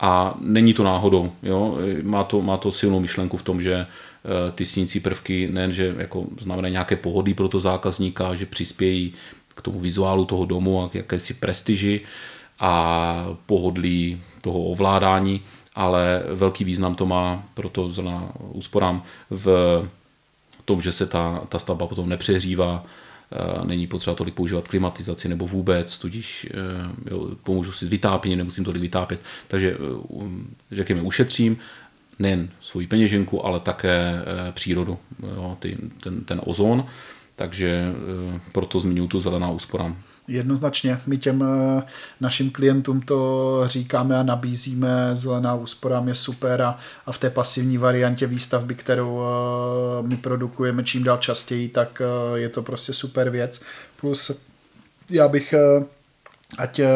[0.00, 1.32] a není to náhodou.
[1.42, 1.78] Jo?
[2.02, 3.86] Má, to, má to silnou myšlenku v tom, že
[4.54, 9.14] ty snící prvky nejenže jako znamenají nějaké pohody pro to zákazníka, že přispějí
[9.54, 12.00] k tomu vizuálu toho domu a k jakési prestiži
[12.60, 15.40] a pohodlí toho ovládání,
[15.74, 19.88] ale velký význam to má pro to zelená úsporám v
[20.64, 25.46] tom, že se ta, ta stavba potom nepřehřívá, eh, není potřeba tolik používat klimatizaci nebo
[25.46, 29.20] vůbec, tudíž eh, jo, pomůžu si vytápění, nemusím tolik vytápět.
[29.48, 30.26] Takže eh,
[30.72, 31.58] řekněme, ušetřím
[32.18, 34.98] nejen svoji peněženku, ale také přírodu,
[35.36, 36.86] jo, ty, ten, ten ozon.
[37.40, 37.92] Takže
[38.52, 39.96] proto zmiňuji tu zelená úspora.
[40.28, 41.00] Jednoznačně.
[41.06, 41.82] My těm eh,
[42.20, 45.10] našim klientům to říkáme a nabízíme.
[45.12, 50.84] Zelená úsporám je super a, a v té pasivní variantě výstavby, kterou eh, my produkujeme
[50.84, 53.60] čím dál častěji, tak eh, je to prostě super věc.
[54.00, 54.30] Plus
[55.10, 55.54] já bych
[56.58, 56.88] ať eh,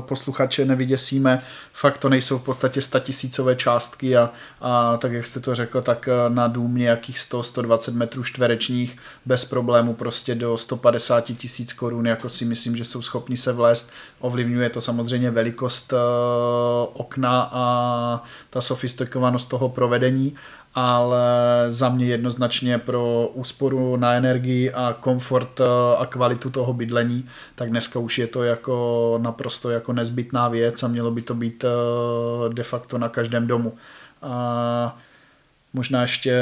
[0.00, 5.54] posluchače nevyděsíme, fakt to nejsou v podstatě statisícové částky a, a tak jak jste to
[5.54, 8.96] řekl, tak eh, na dům nějakých 100-120 metrů čtverečních
[9.26, 13.90] bez problému prostě do 150 tisíc korun, jako si myslím, že jsou schopni se vlézt.
[14.20, 15.96] Ovlivňuje to samozřejmě velikost eh,
[16.92, 20.34] okna a ta sofistikovanost toho provedení,
[20.78, 21.26] ale
[21.68, 25.64] za mě jednoznačně pro úsporu na energii a komfort eh,
[25.98, 30.88] a kvalitu toho bydlení, tak dneska už je to jako naprosto jako nezbytná věc a
[30.88, 33.76] mělo by to být eh, de facto na každém domu.
[34.22, 34.98] A
[35.72, 36.40] možná ještě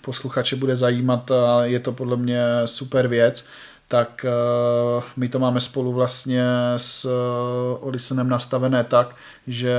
[0.00, 3.44] posluchače bude zajímat, a je to podle mě super věc,
[3.92, 6.44] tak uh, my to máme spolu vlastně
[6.76, 7.08] s
[7.80, 9.74] Odisonem nastavené tak, že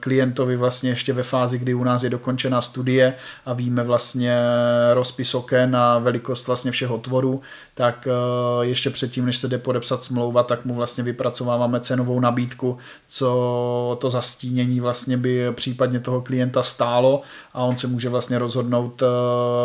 [0.00, 3.14] klientovi vlastně ještě ve fázi, kdy u nás je dokončená studie
[3.46, 4.38] a víme vlastně
[4.94, 7.42] rozpis oken a velikost vlastně všeho tvoru,
[7.74, 12.78] tak uh, ještě předtím, než se jde podepsat smlouva, tak mu vlastně vypracováváme cenovou nabídku,
[13.08, 17.22] co to zastínění vlastně by případně toho klienta stálo
[17.54, 19.08] a on se může vlastně rozhodnout uh,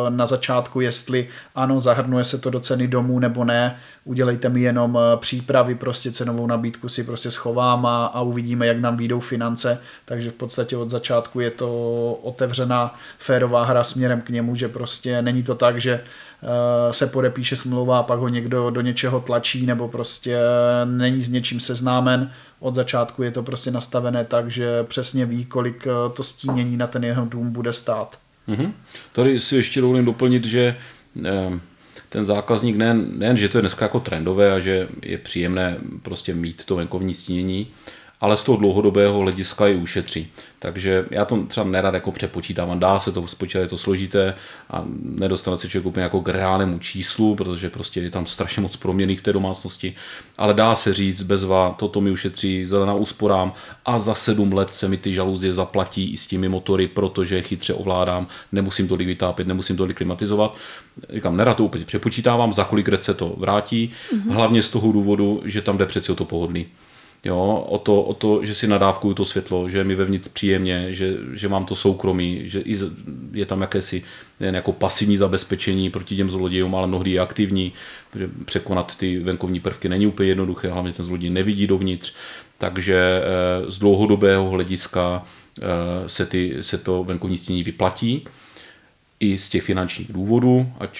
[0.10, 4.98] na začátku, jestli ano, zahrnuje se to do ceny domů nebo ne, udělejte mi jenom
[4.98, 9.82] eh, přípravy, prostě cenovou nabídku si prostě schovám a, a uvidíme, jak nám výjdou finance,
[10.06, 15.22] takže v podstatě od začátku je to otevřená férová hra směrem k němu, že prostě
[15.22, 16.02] není to tak, že
[16.42, 16.50] uh,
[16.92, 20.40] se podepíše smlouva a pak ho někdo do něčeho tlačí nebo prostě
[20.86, 25.88] není s něčím seznámen, od začátku je to prostě nastavené tak, že přesně ví, kolik
[25.88, 28.20] eh, to stínění na ten jeho dům bude stát.
[28.48, 28.72] Mm-hmm.
[29.12, 30.76] Tady si ještě dovolím doplnit, že
[31.26, 31.60] eh,
[32.10, 36.34] ten zákazník nejen, nejen, že to je dneska jako trendové a že je příjemné prostě
[36.34, 37.68] mít to venkovní stínění,
[38.22, 40.28] ale z toho dlouhodobého hlediska i ušetří.
[40.60, 44.36] Takže já to třeba nerad jako přepočítávám, dá se to spočítat, je to složité
[44.70, 48.76] a nedostane se člověk úplně jako k reálnému číslu, protože prostě je tam strašně moc
[48.76, 49.96] proměných v té domácnosti,
[50.38, 53.54] ale dá se říct, bezva, toto mi ušetří, zelená úsporám
[53.86, 57.74] a za sedm let se mi ty žaluzie zaplatí i s těmi motory, protože chytře
[57.74, 60.56] ovládám, nemusím tolik vytápět, nemusím tolik klimatizovat.
[61.14, 64.34] Říkám, nerad to úplně přepočítávám, za kolik let se to vrátí, mm-hmm.
[64.34, 66.66] hlavně z toho důvodu, že tam jde přeci o to pohodlný.
[67.24, 71.18] Jo, o to, o to, že si nadávkuju to světlo, že mi vevnitř příjemně, že,
[71.34, 72.64] že mám to soukromí, že
[73.32, 74.04] je tam jakési
[74.40, 77.74] jen jako pasivní zabezpečení proti těm zlodějům, ale mnohdy je aktivní,
[78.12, 82.14] protože překonat ty venkovní prvky není úplně jednoduché, hlavně ten zloděj nevidí dovnitř,
[82.58, 85.24] takže eh, z dlouhodobého hlediska
[85.62, 85.64] eh,
[86.10, 88.26] se, ty, se to venkovní stění vyplatí
[89.20, 91.00] i z těch finančních důvodů, ať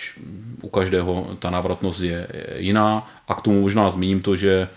[0.62, 3.12] u každého ta návratnost je jiná.
[3.28, 4.68] A k tomu možná zmíním to, že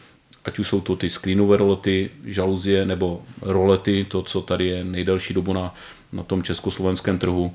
[0.45, 5.35] ať už jsou to ty screenové rolety, žaluzie nebo rolety, to, co tady je nejdelší
[5.35, 5.75] dobu na,
[6.13, 7.55] na tom československém trhu,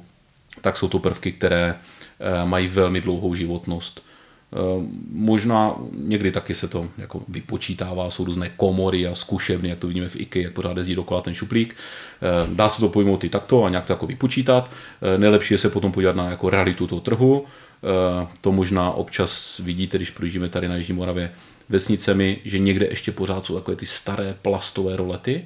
[0.62, 4.04] tak jsou to prvky, které eh, mají velmi dlouhou životnost.
[4.54, 4.58] Eh,
[5.12, 10.10] možná někdy taky se to jako vypočítává, jsou různé komory a zkušebny, jak to vidíme
[10.10, 11.76] v IKEA, jak pořád jezdí dokola ten šuplík.
[11.76, 14.72] Eh, dá se to pojmout i takto a nějak to jako vypočítat.
[15.18, 17.46] Nejlepší je se potom podívat na jako realitu toho trhu.
[18.42, 21.32] To možná občas vidíte, když projíždíme tady na Jižní Moravě
[21.70, 25.46] vesnicemi, že někde ještě pořád jsou takové ty staré plastové rolety,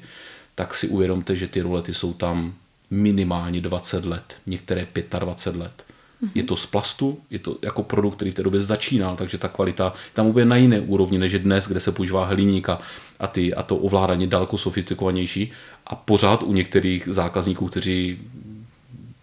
[0.55, 2.53] tak si uvědomte, že ty rolety jsou tam
[2.91, 4.87] minimálně 20 let, některé
[5.19, 5.83] 25 let.
[6.23, 6.29] Mm-hmm.
[6.35, 9.47] Je to z plastu, je to jako produkt, který v té době začínal, takže ta
[9.47, 12.81] kvalita tam úplně na jiné úrovni, než je dnes, kde se používá hliník a,
[13.19, 15.51] a, ty, a to ovládání daleko sofistikovanější
[15.87, 18.19] a pořád u některých zákazníků, kteří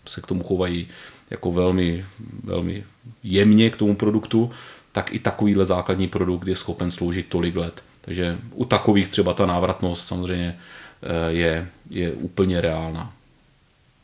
[0.06, 0.88] se k tomu chovají
[1.30, 2.04] jako velmi,
[2.44, 2.84] velmi
[3.22, 4.50] jemně k tomu produktu,
[4.92, 7.82] tak i takovýhle základní produkt je schopen sloužit tolik let.
[8.00, 10.58] Takže u takových třeba ta návratnost samozřejmě
[11.02, 13.12] eh, je, je úplně reálná.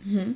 [0.06, 0.34] Hmm.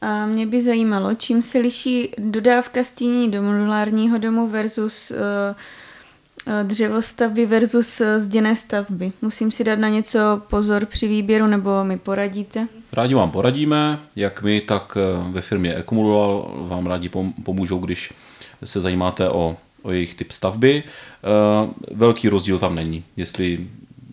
[0.00, 5.16] A mě by zajímalo, čím se liší dodávka stínění do modulárního domu versus uh,
[6.62, 9.12] dřevostavby versus zděné stavby.
[9.22, 12.68] Musím si dát na něco pozor při výběru, nebo mi poradíte?
[12.92, 14.98] Rádi vám poradíme, jak my, tak
[15.30, 17.10] ve firmě Ecomodular vám rádi
[17.44, 18.12] pomůžou, když
[18.64, 20.82] se zajímáte o o jejich typ stavby.
[20.82, 23.68] Eh, velký rozdíl tam není, jestli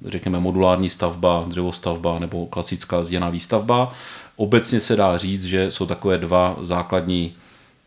[0.05, 3.93] řekněme modulární stavba, dřevostavba nebo klasická zděná výstavba.
[4.35, 7.33] Obecně se dá říct, že jsou takové dva základní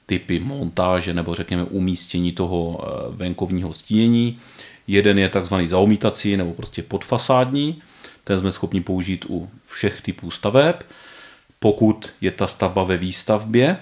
[0.07, 4.38] typy montáže nebo řekněme umístění toho eh, venkovního stínění.
[4.87, 7.83] Jeden je takzvaný zaumítací nebo prostě podfasádní,
[8.24, 10.76] ten jsme schopni použít u všech typů staveb.
[11.59, 13.76] Pokud je ta stavba ve výstavbě,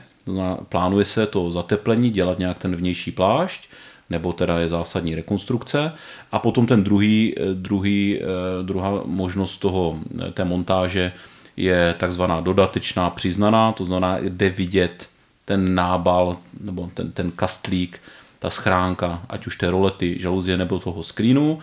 [0.68, 3.68] plánuje se to zateplení, dělat nějak ten vnější plášť,
[4.10, 5.92] nebo teda je zásadní rekonstrukce.
[6.32, 8.24] A potom ten druhý, eh, druhý, eh,
[8.62, 9.98] druhá možnost toho,
[10.28, 11.12] eh, té montáže
[11.56, 15.08] je takzvaná dodatečná přiznaná, to znamená, jde vidět
[15.44, 18.00] ten nábal nebo ten, ten kastlík,
[18.38, 21.58] ta schránka, ať už té rolety, žaluzie nebo toho screenu.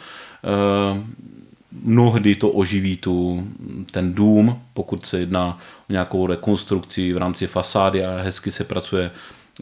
[1.83, 3.47] Mnohdy to oživí tu,
[3.91, 5.59] ten dům, pokud se jedná
[5.89, 9.11] o nějakou rekonstrukci v rámci fasády a hezky se pracuje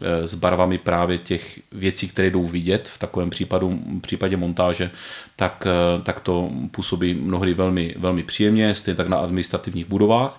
[0.02, 4.90] Eh, s barvami právě těch věcí, které jdou vidět v takovém případu, případě montáže,
[5.36, 10.38] tak, eh, tak to působí mnohdy velmi, velmi příjemně, stejně tak na administrativních budovách.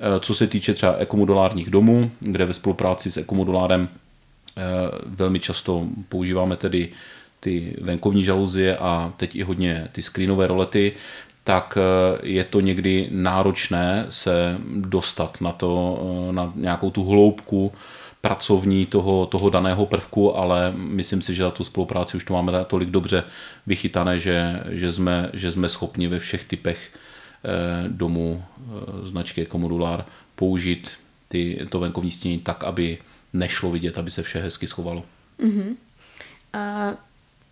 [0.00, 3.88] Eh, co se týče třeba ekomodulárních domů, kde ve spolupráci s ekomodulárem
[5.06, 6.88] velmi často používáme tedy
[7.40, 10.92] ty venkovní žaluzie a teď i hodně ty screenové rolety,
[11.44, 11.78] tak
[12.22, 15.98] je to někdy náročné se dostat na to,
[16.30, 17.72] na nějakou tu hloubku
[18.20, 22.64] pracovní toho, toho daného prvku, ale myslím si, že za tu spolupráci už to máme
[22.64, 23.24] tolik dobře
[23.66, 26.92] vychytané, že, že, jsme, že jsme schopni ve všech typech
[27.44, 30.90] eh, domů eh, značky Comodular použít
[31.28, 32.98] ty, to venkovní stění tak, aby
[33.32, 35.04] nešlo vidět, aby se vše hezky schovalo.
[35.42, 35.76] Uh-huh.
[36.52, 36.92] A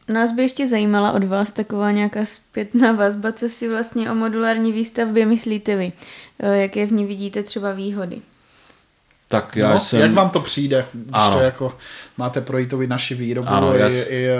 [0.09, 4.73] nás by ještě zajímala od vás taková nějaká zpětná vazba, co si vlastně o modulární
[4.73, 5.93] výstavbě myslíte vy.
[6.39, 8.19] Jaké v ní vidíte třeba výhody?
[9.29, 10.01] Tak já no, jsem...
[10.01, 11.37] Jak vám to přijde, když ano.
[11.37, 11.77] to jako
[12.17, 13.93] máte projít i naši výrobu, ano, i, jas...
[13.93, 14.37] i eh,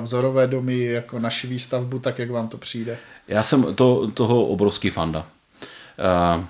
[0.00, 2.98] vzorové domy, jako naši výstavbu, tak jak vám to přijde?
[3.28, 5.26] Já jsem to, toho obrovský fanda.
[6.38, 6.44] Uh,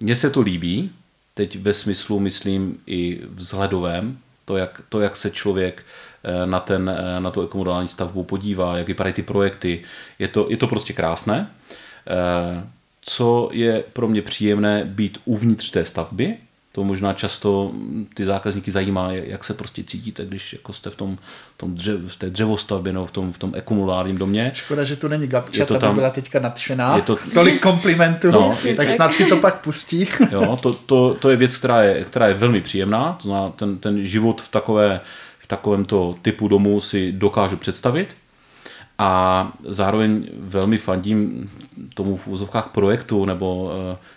[0.00, 0.90] mně se to líbí,
[1.34, 5.84] teď ve smyslu, myslím, i vzhledovém, to, jak, to, jak se člověk eh,
[6.44, 9.82] na, ten, na tu ekomodální stavbu podívá, jak vypadají ty projekty.
[10.18, 11.50] Je to, je to prostě krásné.
[13.00, 16.36] Co je pro mě příjemné být uvnitř té stavby,
[16.72, 17.72] to možná často
[18.14, 21.18] ty zákazníky zajímá, jak se prostě cítíte, když jako jste v, tom,
[21.56, 24.50] tom dřev, v té dřevostavbě nebo v tom, v tom ekumulárním domě.
[24.54, 26.96] Škoda, že tu není Gabča, je to tam, byla teďka nadšená.
[26.96, 30.08] Je to, Tolik komplimentů, no, tak snad si to pak pustí.
[30.32, 33.18] Jo, to, to, to je věc, která je, která je velmi příjemná.
[33.22, 35.00] To znamená, ten, ten život v, takové,
[35.46, 38.16] v takovémto typu domu si dokážu představit
[38.98, 41.50] a zároveň velmi fandím
[41.94, 43.70] tomu v úzovkách projektu nebo uh,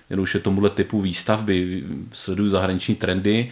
[0.09, 3.51] jen už je tomuhle typu výstavby, sleduju zahraniční trendy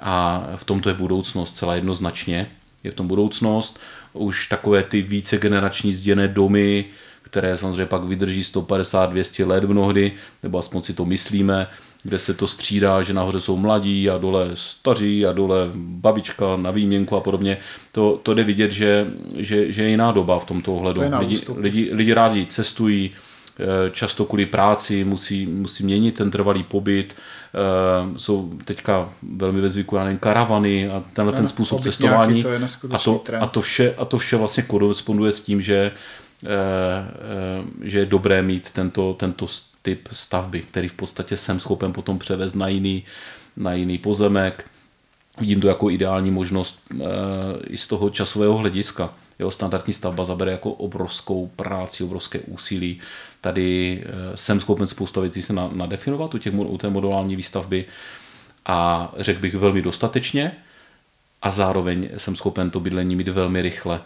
[0.00, 2.50] a v tomto je budoucnost celá jednoznačně.
[2.84, 3.80] Je v tom budoucnost,
[4.12, 6.84] už takové ty více generační zděné domy,
[7.22, 10.12] které samozřejmě pak vydrží 150-200 let mnohdy,
[10.42, 11.66] nebo aspoň si to myslíme,
[12.06, 16.70] kde se to střídá, že nahoře jsou mladí a dole staří a dole babička na
[16.70, 17.58] výměnku a podobně.
[17.92, 21.02] To, to jde vidět, že, že, že je jiná doba v tomto ohledu.
[21.18, 23.10] Lidi, lidi, lidi rádi cestují,
[23.58, 27.14] eh, často kvůli práci musí, musí měnit ten trvalý pobyt.
[27.14, 32.42] Eh, jsou teďka velmi ve zvyku, já nevím, karavany a tenhle ten způsob cestování.
[32.42, 32.48] To
[32.92, 35.92] a, to, a, to vše, a to vše vlastně koresponduje s tím, že
[36.44, 36.48] eh,
[37.82, 39.46] že je dobré mít tento, tento
[39.86, 43.04] typ stavby, který v podstatě jsem schopen potom převést na jiný,
[43.56, 44.64] na jiný pozemek.
[45.38, 47.04] Vidím to jako ideální možnost e,
[47.66, 49.14] i z toho časového hlediska.
[49.38, 53.00] Jeho standardní stavba zabere jako obrovskou práci, obrovské úsilí.
[53.40, 57.84] Tady e, jsem schopen spousta věcí se na, nadefinovat u, těch, u té modulální výstavby
[58.66, 60.52] a řekl bych velmi dostatečně
[61.42, 64.00] a zároveň jsem schopen to bydlení mít velmi rychle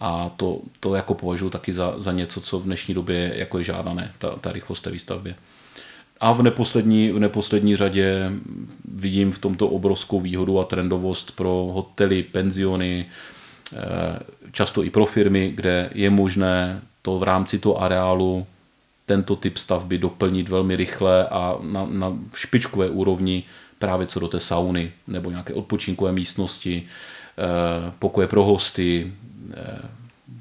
[0.00, 3.64] a to, to jako považuji taky za, za něco, co v dnešní době jako je
[3.64, 5.34] žádané, ta, ta rychlost té výstavbě.
[6.20, 8.32] A v neposlední, v neposlední řadě
[8.84, 13.06] vidím v tomto obrovskou výhodu a trendovost pro hotely, penziony,
[13.76, 14.18] eh,
[14.52, 18.46] často i pro firmy, kde je možné to v rámci toho areálu
[19.06, 23.44] tento typ stavby doplnit velmi rychle a na, na špičkové úrovni
[23.78, 26.86] právě co do té sauny nebo nějaké odpočinkové místnosti,
[27.98, 29.12] pokoje pro hosty,
[29.52, 29.78] Eh,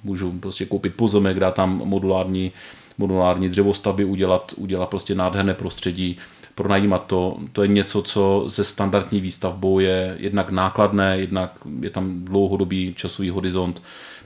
[0.04, 2.52] můžu prostě koupit pozemek, dát tam modulární,
[2.98, 6.18] modulární dřevostavby, udělat, udělat prostě nádherné prostředí,
[6.56, 7.38] pronajímat to.
[7.52, 13.30] To je něco, co ze standardní výstavbou je jednak nákladné, jednak je tam dlouhodobý časový
[13.30, 13.82] horizont.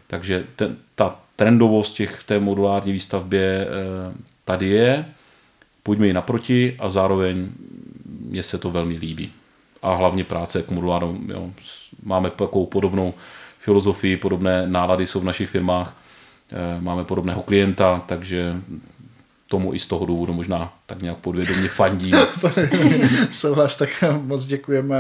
[0.08, 4.14] Takže ten, ta trendovost těch v té modulární výstavbě eh,
[4.46, 5.06] tady je,
[5.84, 7.50] pojďme ji naproti a zároveň
[8.20, 9.32] mně se to velmi líbí.
[9.82, 11.52] A hlavně práce jako modulárnou, jo,
[12.04, 13.14] máme takovou podobnou
[13.60, 15.98] filozofii, podobné nálady jsou v našich firmách,
[16.52, 18.56] eh, máme podobného klienta, takže
[19.48, 22.12] tomu i z toho důvodu možná tak nějak podvědomě fandí.
[23.32, 23.90] Souhlas, tak
[24.22, 24.96] moc děkujeme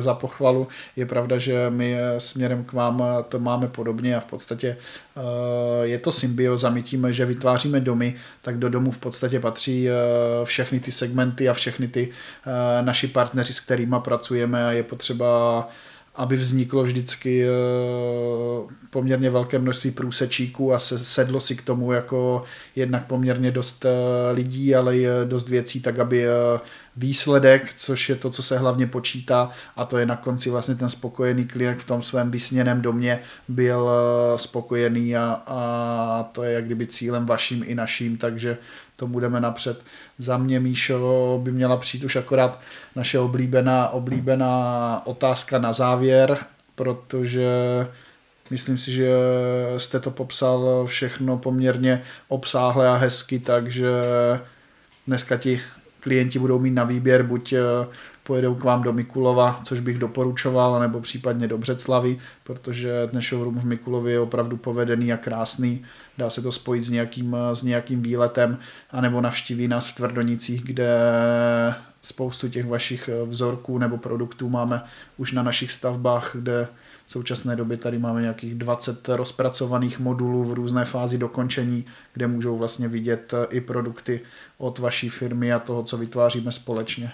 [0.00, 0.68] za pochvalu.
[0.96, 4.76] Je pravda, že my směrem k vám to máme podobně a v podstatě
[5.16, 6.70] eh, je to symbioza.
[6.70, 9.92] My tím, že vytváříme domy, tak do domu v podstatě patří eh,
[10.44, 12.10] všechny ty segmenty a všechny ty
[12.80, 15.68] naši partneři, s kterými pracujeme a je potřeba
[16.14, 17.48] aby vzniklo vždycky eh,
[18.90, 22.44] poměrně velké množství průsečíků a se, sedlo si k tomu jako
[22.76, 26.30] jednak poměrně dost eh, lidí, ale i dost věcí, tak aby eh,
[26.96, 30.88] výsledek, což je to, co se hlavně počítá a to je na konci vlastně ten
[30.88, 33.90] spokojený klient v tom svém vysněném domě byl
[34.36, 38.58] spokojený a, a to je jak kdyby cílem vaším i naším, takže
[38.96, 39.82] to budeme napřed.
[40.18, 42.60] Za mě, Míšo, by měla přijít už akorát
[42.96, 46.38] naše oblíbená, oblíbená otázka na závěr,
[46.74, 47.48] protože
[48.50, 49.10] myslím si, že
[49.78, 53.90] jste to popsal všechno poměrně obsáhle a hezky, takže
[55.06, 55.60] dneska ti
[56.04, 57.54] klienti budou mít na výběr buď
[58.22, 63.58] pojedou k vám do Mikulova, což bych doporučoval, nebo případně do Břeclavy, protože ten showroom
[63.58, 65.84] v Mikulově je opravdu povedený a krásný.
[66.18, 68.58] Dá se to spojit s nějakým, s nějakým výletem,
[68.90, 70.88] anebo navštíví nás v Tvrdonicích, kde
[72.02, 74.82] spoustu těch vašich vzorků nebo produktů máme
[75.16, 76.68] už na našich stavbách, kde
[77.06, 82.56] v současné době tady máme nějakých 20 rozpracovaných modulů v různé fázi dokončení, kde můžou
[82.56, 84.20] vlastně vidět i produkty
[84.58, 87.12] od vaší firmy a toho, co vytváříme společně.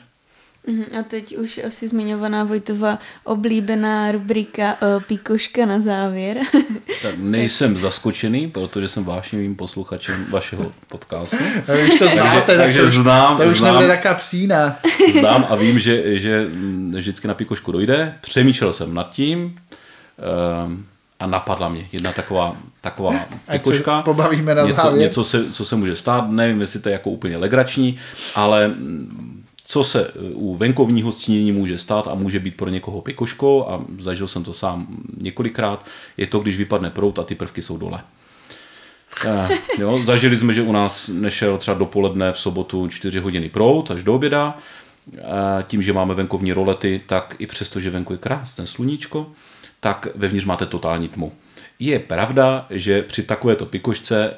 [0.67, 6.39] Mhm, a teď už asi zmiňovaná Vojtova oblíbená rubrika uh, Pikoška na závěr.
[7.03, 11.37] tak nejsem zaskočený, protože jsem vášnivým posluchačem vašeho podcastu.
[11.89, 14.79] už to znáte, takže, takže už, znám, to už znám, nebude taká psína.
[15.21, 16.47] znám a vím, že, že
[16.93, 18.15] vždycky na Pikošku dojde.
[18.21, 19.57] Přemýšlel jsem nad tím,
[21.21, 23.15] a napadla mě jedna taková, taková
[23.51, 24.03] pikoška.
[24.03, 27.37] pobavíme na něco, něco se, co se může stát, nevím, jestli to je jako úplně
[27.37, 27.99] legrační,
[28.35, 28.75] ale
[29.65, 34.29] co se u venkovního stínění může stát a může být pro někoho pikoškou a zažil
[34.29, 34.87] jsem to sám
[35.21, 38.01] několikrát, je to, když vypadne prout a ty prvky jsou dole.
[39.27, 43.91] Uh, jo, zažili jsme, že u nás nešel třeba dopoledne v sobotu 4 hodiny prout
[43.91, 44.59] až do oběda.
[45.13, 45.23] Uh,
[45.67, 49.27] tím, že máme venkovní rolety, tak i přesto, že venku je krásné sluníčko,
[49.81, 51.33] tak vevnitř máte totální tmu.
[51.79, 54.35] Je pravda, že při takovéto pikošce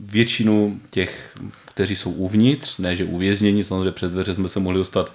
[0.00, 1.36] většinu těch
[1.80, 5.14] kteří jsou uvnitř, ne že uvěznění, samozřejmě přes dveře jsme se mohli dostat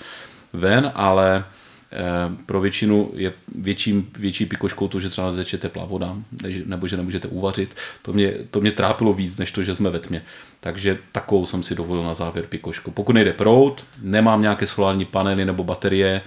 [0.54, 1.44] ven, ale
[1.92, 1.98] eh,
[2.46, 6.16] pro většinu je větší, větší pikoškou to, že třeba neteče teplá voda,
[6.66, 7.76] nebo že nemůžete uvařit.
[8.02, 10.22] To mě, to mě trápilo víc, než to, že jsme ve tmě.
[10.60, 12.92] Takže takovou jsem si dovolil na závěr pikošku.
[12.92, 16.22] Pokud nejde prout, nemám nějaké solární panely nebo baterie,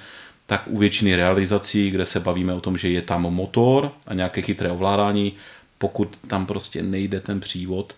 [0.49, 4.43] tak u většiny realizací, kde se bavíme o tom, že je tam motor a nějaké
[4.43, 5.33] chytré ovládání,
[5.79, 7.95] pokud tam prostě nejde ten přívod,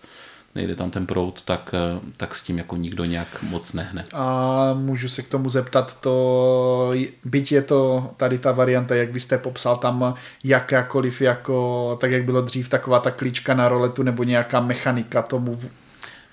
[0.55, 4.05] nejde tam ten proud, tak, eh, tak s tím jako nikdo nějak moc nehne.
[4.13, 6.91] A můžu se k tomu zeptat, to,
[7.25, 12.23] byť je to tady ta varianta, jak vy jste popsal, tam jakákoliv, jako, tak jak
[12.23, 15.59] bylo dřív, taková ta klíčka na roletu nebo nějaká mechanika tomu?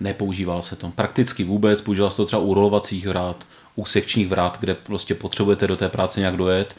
[0.01, 0.91] Nepoužíval se to.
[0.91, 3.45] Prakticky vůbec, používal se to třeba u rolovacích vrát,
[3.79, 6.77] u sekčních vrát, kde prostě potřebujete do té práce nějak dojet,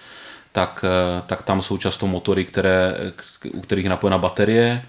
[0.52, 2.96] tak, eh, tak tam jsou často motory, které,
[3.54, 4.86] u kterých je napojena baterie,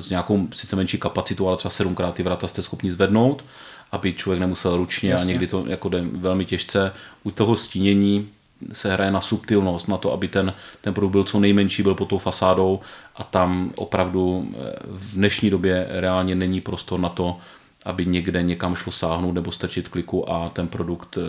[0.00, 3.44] s nějakou sice menší kapacitou, ale třeba sedmkrát ty vrata jste schopni zvednout,
[3.92, 5.24] aby člověk nemusel ručně Jasně.
[5.24, 6.92] a někdy to jako jde velmi těžce.
[7.22, 8.28] U toho stínění
[8.72, 12.08] se hraje na subtilnost, na to, aby ten, ten produkt byl co nejmenší, byl pod
[12.08, 12.80] tou fasádou
[13.16, 17.36] a tam opravdu eh, v dnešní době reálně není prostor na to,
[17.84, 21.22] aby někde někam šlo sáhnout nebo stačit kliku a ten produkt eh,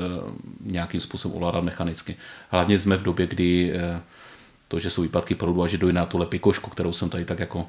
[0.62, 2.16] nějakým způsobem ovládat mechanicky.
[2.50, 4.02] Hlavně jsme v době, kdy eh,
[4.68, 7.40] to, že jsou výpadky proudu a že dojde na tu lepikošku, kterou jsem tady tak
[7.40, 7.68] jako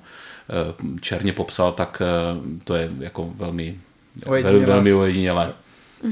[0.51, 2.03] Eh, černě popsal, tak
[2.65, 3.79] to je jako velmi
[4.27, 4.67] ojedinělé.
[4.67, 5.53] velmi ojedinělé.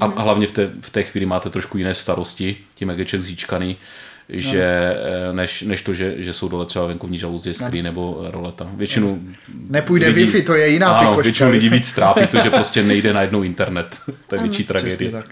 [0.01, 3.05] A, a hlavně v té, v té chvíli máte trošku jiné starosti, tím jak je
[3.05, 3.77] člověk zíčkaný,
[4.29, 4.97] že
[5.27, 5.33] no.
[5.33, 7.85] než, než to, že, že jsou dole třeba venkovní žaluzě, skrý no.
[7.85, 8.71] nebo roleta.
[8.75, 9.23] Většinu
[9.69, 11.23] Nepůjde lidí, Wi-Fi, to je jiná ano, pikoška.
[11.23, 14.01] většinu lidí víc trápí to, že prostě nejde na jednou internet.
[14.27, 15.11] To je větší tragédie.
[15.11, 15.27] Tak.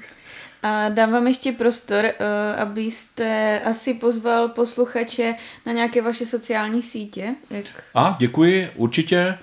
[0.63, 5.35] A dám vám ještě prostor, uh, abyste asi pozval posluchače
[5.67, 7.35] na nějaké vaše sociální sítě.
[7.51, 7.65] Jak...
[7.95, 9.39] A děkuji, určitě.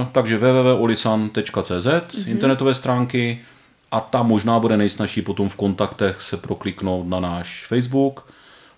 [0.00, 2.28] Uh, takže www.olisan.cz, mm-hmm.
[2.30, 3.44] internetové stránky
[3.90, 8.33] a tam možná bude nejsnažší potom v kontaktech se prokliknout na náš Facebook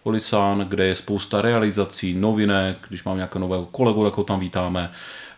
[0.07, 4.91] Olisan, kde je spousta realizací, novinek, když mám nějakého nového kolegu, jako tam vítáme,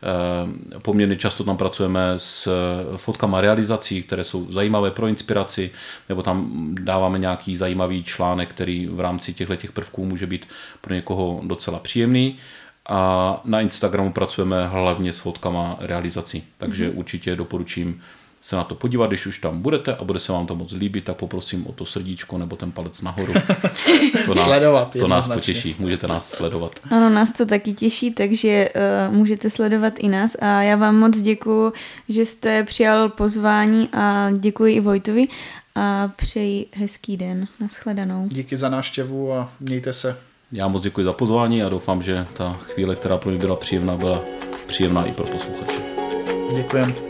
[0.03, 2.49] Eh, poměrně často tam pracujeme s
[2.97, 5.71] fotkama realizací, které jsou zajímavé pro inspiraci,
[6.09, 10.49] nebo tam dáváme nějaký zajímavý článek, který v rámci těchto těch prvků může být
[10.81, 12.37] pro někoho docela příjemný.
[12.89, 16.99] A na Instagramu pracujeme hlavně s fotkama realizací, takže mm-hmm.
[16.99, 18.03] určitě doporučím
[18.41, 21.05] se na to podívat, když už tam budete a bude se vám to moc líbit,
[21.05, 23.33] tak poprosím o to srdíčko nebo ten palec nahoru.
[24.27, 26.73] To nás, sledovat, to nás potěší, můžete nás sledovat.
[26.91, 28.69] Ano, nás to taky těší, takže
[29.09, 31.73] uh, můžete sledovat i nás a já vám moc děkuji,
[32.09, 35.29] že jste přijal pozvání a děkuji i Vojtovi
[35.75, 37.49] a přeji hezký den.
[37.61, 38.29] Naschledanou.
[38.29, 40.17] Díky za návštěvu a mějte se.
[40.53, 43.97] Já moc děkuji za pozvání a doufám, že ta chvíle, která pro mě byla příjemná,
[43.97, 44.21] byla
[44.67, 45.83] příjemná i pro posluchače.
[46.57, 47.08] Děkujeme.